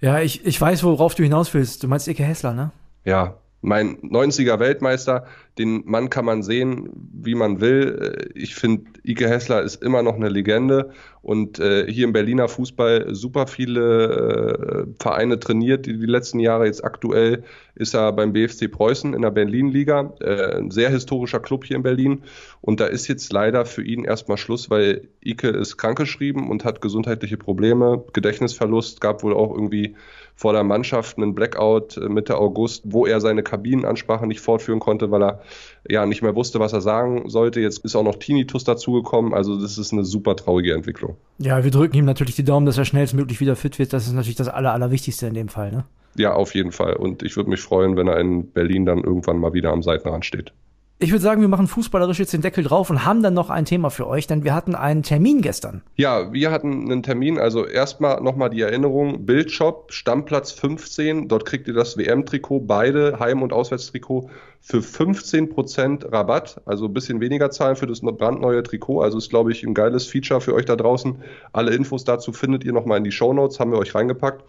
Ja, 0.01 0.19
ich, 0.19 0.45
ich 0.45 0.59
weiß, 0.59 0.83
worauf 0.83 1.15
du 1.15 1.23
hinaus 1.23 1.53
willst. 1.53 1.83
Du 1.83 1.87
meinst 1.87 2.07
Ike 2.07 2.23
Hessler, 2.23 2.53
ne? 2.53 2.71
Ja, 3.03 3.37
mein 3.61 3.97
90er 4.01 4.59
Weltmeister, 4.59 5.25
den 5.57 5.83
Mann 5.85 6.09
kann 6.09 6.25
man 6.25 6.43
sehen, 6.43 6.89
wie 7.13 7.33
man 7.33 7.61
will. 7.61 8.29
Ich 8.35 8.53
finde, 8.55 8.85
Ike 9.03 9.27
Hessler 9.27 9.63
ist 9.63 9.81
immer 9.81 10.03
noch 10.03 10.15
eine 10.15 10.29
Legende 10.29 10.91
und 11.25 11.57
äh, 11.57 11.91
hier 11.91 12.03
im 12.03 12.13
Berliner 12.13 12.47
Fußball 12.47 13.15
super 13.15 13.47
viele 13.47 14.85
äh, 14.85 15.01
Vereine 15.01 15.39
trainiert 15.39 15.87
die, 15.87 15.97
die 15.97 16.05
letzten 16.05 16.39
Jahre. 16.39 16.67
Jetzt 16.67 16.83
aktuell 16.83 17.43
ist 17.73 17.95
er 17.95 18.13
beim 18.13 18.31
BFC 18.31 18.71
Preußen 18.71 19.15
in 19.15 19.23
der 19.23 19.31
Berlin-Liga, 19.31 20.13
äh, 20.19 20.57
ein 20.57 20.69
sehr 20.69 20.91
historischer 20.91 21.39
Club 21.39 21.65
hier 21.65 21.77
in 21.77 21.81
Berlin. 21.81 22.21
Und 22.61 22.79
da 22.79 22.85
ist 22.85 23.07
jetzt 23.07 23.33
leider 23.33 23.65
für 23.65 23.81
ihn 23.81 24.03
erstmal 24.03 24.37
Schluss, 24.37 24.69
weil 24.69 25.07
Ike 25.25 25.47
ist 25.47 25.77
krankgeschrieben 25.77 26.47
und 26.47 26.63
hat 26.63 26.79
gesundheitliche 26.79 27.37
Probleme, 27.37 28.03
Gedächtnisverlust, 28.13 29.01
gab 29.01 29.23
wohl 29.23 29.33
auch 29.33 29.51
irgendwie 29.51 29.95
vor 30.35 30.53
der 30.53 30.63
Mannschaft 30.63 31.17
einen 31.17 31.33
Blackout 31.33 31.97
äh, 31.97 32.07
Mitte 32.07 32.37
August, 32.37 32.83
wo 32.85 33.07
er 33.07 33.19
seine 33.19 33.41
Kabinenansprache 33.41 34.27
nicht 34.27 34.41
fortführen 34.41 34.79
konnte, 34.79 35.09
weil 35.09 35.23
er 35.23 35.41
ja 35.89 36.05
nicht 36.05 36.21
mehr 36.21 36.35
wusste, 36.35 36.59
was 36.59 36.73
er 36.73 36.81
sagen 36.81 37.29
sollte. 37.29 37.59
Jetzt 37.59 37.79
ist 37.85 37.95
auch 37.95 38.03
noch 38.03 38.15
Tinnitus 38.15 38.63
dazugekommen. 38.63 39.33
Also 39.33 39.59
das 39.59 39.77
ist 39.77 39.93
eine 39.93 40.05
super 40.05 40.35
traurige 40.35 40.73
Entwicklung. 40.73 41.17
Ja, 41.37 41.63
wir 41.63 41.71
drücken 41.71 41.97
ihm 41.97 42.05
natürlich 42.05 42.35
die 42.35 42.43
Daumen, 42.43 42.65
dass 42.65 42.77
er 42.77 42.85
schnellstmöglich 42.85 43.39
wieder 43.39 43.55
fit 43.55 43.79
wird. 43.79 43.93
Das 43.93 44.07
ist 44.07 44.13
natürlich 44.13 44.35
das 44.35 44.47
Aller, 44.47 44.73
Allerwichtigste 44.73 45.27
in 45.27 45.33
dem 45.33 45.47
Fall. 45.47 45.71
Ne? 45.71 45.85
Ja, 46.17 46.33
auf 46.33 46.55
jeden 46.55 46.71
Fall. 46.71 46.95
Und 46.95 47.23
ich 47.23 47.35
würde 47.35 47.49
mich 47.49 47.61
freuen, 47.61 47.97
wenn 47.97 48.07
er 48.07 48.19
in 48.19 48.49
Berlin 48.51 48.85
dann 48.85 49.03
irgendwann 49.03 49.37
mal 49.37 49.53
wieder 49.53 49.71
am 49.71 49.83
Seitenrand 49.83 50.25
steht. 50.25 50.53
Ich 50.97 51.11
würde 51.11 51.21
sagen, 51.21 51.41
wir 51.41 51.49
machen 51.49 51.67
fußballerisch 51.67 52.19
jetzt 52.19 52.31
den 52.31 52.39
Deckel 52.39 52.63
drauf 52.63 52.89
und 52.89 53.03
haben 53.03 53.21
dann 53.21 53.33
noch 53.33 53.49
ein 53.49 53.65
Thema 53.65 53.89
für 53.89 54.07
euch, 54.07 54.27
denn 54.27 54.45
wir 54.45 54.55
hatten 54.55 54.75
einen 54.75 55.03
Termin 55.03 55.41
gestern. 55.41 55.81
Ja, 55.97 56.31
wir 56.31 56.51
hatten 56.51 56.89
einen 56.89 57.03
Termin, 57.03 57.37
also 57.37 57.65
erstmal 57.65 58.21
nochmal 58.21 58.49
die 58.49 58.61
Erinnerung, 58.61 59.25
Bildshop, 59.25 59.91
Stammplatz 59.91 60.53
15, 60.53 61.27
dort 61.27 61.43
kriegt 61.43 61.67
ihr 61.67 61.73
das 61.73 61.97
WM-Trikot, 61.97 62.61
beide 62.61 63.19
Heim- 63.19 63.41
und 63.41 63.51
Auswärtstrikot 63.51 64.29
für 64.61 64.77
15% 64.77 66.13
Rabatt, 66.13 66.61
also 66.65 66.85
ein 66.85 66.93
bisschen 66.93 67.19
weniger 67.19 67.51
zahlen 67.51 67.75
für 67.75 67.87
das 67.87 67.99
brandneue 67.99 68.63
Trikot, 68.63 69.01
also 69.01 69.17
ist 69.17 69.29
glaube 69.29 69.51
ich 69.51 69.63
ein 69.63 69.73
geiles 69.73 70.07
Feature 70.07 70.39
für 70.39 70.53
euch 70.53 70.65
da 70.65 70.77
draußen. 70.77 71.17
Alle 71.51 71.75
Infos 71.75 72.05
dazu 72.05 72.31
findet 72.31 72.63
ihr 72.63 72.71
nochmal 72.71 72.99
in 72.99 73.03
die 73.03 73.11
Show 73.11 73.33
Notes, 73.33 73.59
haben 73.59 73.71
wir 73.71 73.79
euch 73.79 73.93
reingepackt. 73.93 74.45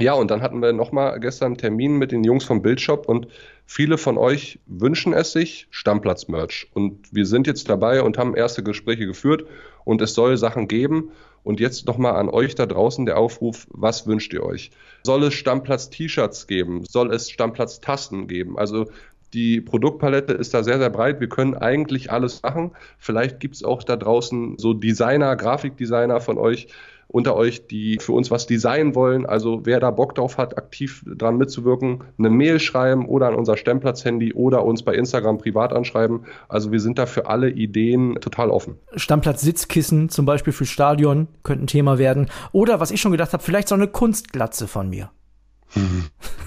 Ja, 0.00 0.14
und 0.14 0.30
dann 0.30 0.40
hatten 0.40 0.62
wir 0.62 0.72
nochmal 0.72 1.20
gestern 1.20 1.48
einen 1.48 1.58
Termin 1.58 1.98
mit 1.98 2.12
den 2.12 2.24
Jungs 2.24 2.44
vom 2.44 2.62
Bildshop 2.62 3.06
und 3.08 3.28
viele 3.66 3.98
von 3.98 4.16
euch 4.16 4.58
wünschen 4.66 5.12
es 5.12 5.32
sich, 5.32 5.66
Stammplatz-Merch. 5.70 6.68
Und 6.72 7.12
wir 7.12 7.26
sind 7.26 7.46
jetzt 7.46 7.68
dabei 7.68 8.02
und 8.02 8.16
haben 8.16 8.34
erste 8.34 8.62
Gespräche 8.62 9.06
geführt 9.06 9.44
und 9.84 10.00
es 10.00 10.14
soll 10.14 10.36
Sachen 10.38 10.66
geben. 10.66 11.10
Und 11.44 11.58
jetzt 11.60 11.86
nochmal 11.86 12.14
an 12.14 12.28
euch 12.28 12.54
da 12.54 12.66
draußen 12.66 13.04
der 13.04 13.18
Aufruf, 13.18 13.66
was 13.70 14.06
wünscht 14.06 14.32
ihr 14.32 14.44
euch? 14.44 14.70
Soll 15.02 15.24
es 15.24 15.34
Stammplatz-T-Shirts 15.34 16.46
geben? 16.46 16.84
Soll 16.88 17.12
es 17.12 17.28
Stammplatz-Tasten 17.30 18.28
geben? 18.28 18.56
Also 18.56 18.86
die 19.34 19.60
Produktpalette 19.60 20.34
ist 20.34 20.54
da 20.54 20.62
sehr, 20.62 20.78
sehr 20.78 20.90
breit. 20.90 21.20
Wir 21.20 21.28
können 21.28 21.54
eigentlich 21.54 22.12
alles 22.12 22.42
machen. 22.42 22.72
Vielleicht 22.98 23.40
gibt 23.40 23.56
es 23.56 23.64
auch 23.64 23.82
da 23.82 23.96
draußen 23.96 24.56
so 24.58 24.72
Designer, 24.72 25.36
Grafikdesigner 25.36 26.20
von 26.20 26.38
euch, 26.38 26.68
unter 27.12 27.36
euch, 27.36 27.66
die 27.66 27.98
für 28.00 28.12
uns 28.12 28.30
was 28.30 28.46
designen 28.46 28.94
wollen. 28.94 29.26
Also 29.26 29.60
wer 29.64 29.78
da 29.80 29.90
Bock 29.90 30.14
drauf 30.14 30.38
hat, 30.38 30.58
aktiv 30.58 31.04
dran 31.06 31.36
mitzuwirken, 31.36 32.04
eine 32.18 32.30
Mail 32.30 32.58
schreiben 32.58 33.06
oder 33.06 33.28
an 33.28 33.34
unser 33.34 33.56
Stammplatz-Handy 33.56 34.32
oder 34.32 34.64
uns 34.64 34.82
bei 34.82 34.94
Instagram 34.94 35.38
privat 35.38 35.72
anschreiben. 35.72 36.24
Also 36.48 36.72
wir 36.72 36.80
sind 36.80 36.98
da 36.98 37.06
für 37.06 37.26
alle 37.26 37.50
Ideen 37.50 38.16
total 38.20 38.50
offen. 38.50 38.78
Stammplatz-Sitzkissen 38.96 40.08
zum 40.08 40.24
Beispiel 40.26 40.52
für 40.52 40.66
Stadion 40.66 41.28
könnte 41.42 41.64
ein 41.64 41.66
Thema 41.68 41.98
werden. 41.98 42.30
Oder 42.52 42.80
was 42.80 42.90
ich 42.90 43.00
schon 43.00 43.12
gedacht 43.12 43.32
habe, 43.32 43.42
vielleicht 43.42 43.68
so 43.68 43.74
eine 43.74 43.88
Kunstglatze 43.88 44.66
von 44.66 44.88
mir. 44.88 45.10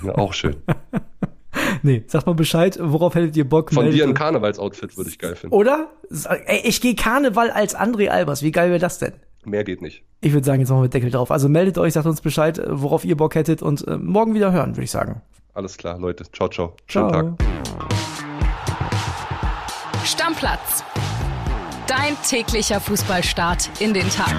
Ja, 0.04 0.16
auch 0.16 0.34
schön. 0.34 0.58
nee, 1.84 2.04
sag 2.08 2.26
mal 2.26 2.34
Bescheid, 2.34 2.78
worauf 2.82 3.16
hättet 3.16 3.36
ihr 3.38 3.48
Bock? 3.48 3.74
Von 3.74 3.90
dir 3.90 4.04
ein 4.04 4.14
Karnevalsoutfit 4.14 4.98
würde 4.98 5.10
ich 5.10 5.20
geil 5.20 5.36
finden. 5.36 5.56
Oder? 5.56 5.90
Ey, 6.46 6.62
ich 6.64 6.82
gehe 6.82 6.96
Karneval 6.96 7.50
als 7.50 7.76
André 7.76 8.10
Albers. 8.10 8.44
Wie 8.44 8.52
geil 8.52 8.70
wäre 8.70 8.80
das 8.80 9.00
denn? 9.00 9.14
Mehr 9.46 9.64
geht 9.64 9.82
nicht. 9.82 10.04
Ich 10.22 10.34
würde 10.34 10.46
sagen, 10.46 10.60
jetzt 10.60 10.70
machen 10.70 10.82
wir 10.82 10.90
Deckel 10.90 11.12
drauf. 11.12 11.32
Also 11.32 11.50
meldet 11.50 11.78
euch, 11.78 11.94
sagt 11.94 12.06
uns 12.06 12.22
Bescheid, 12.22 12.62
worauf 12.68 13.06
ihr 13.06 13.18
Bock 13.18 13.36
hättet 13.36 13.62
und 13.62 13.88
äh, 13.88 13.98
morgen 13.98 14.34
wieder 14.34 14.52
hören, 14.52 14.76
würde 14.76 14.84
ich 14.84 14.92
sagen. 14.92 15.22
Alles 15.54 15.78
klar, 15.78 16.00
Leute. 16.00 16.26
Ciao, 16.32 16.50
ciao. 16.50 16.76
Schönen 16.88 17.10
ciao. 17.10 17.22
Tag. 17.22 17.46
Stammplatz. 20.04 20.84
Dein 21.88 22.18
täglicher 22.28 22.80
Fußballstart 22.80 23.70
in 23.80 23.94
den 23.94 24.10
Tag. 24.10 24.34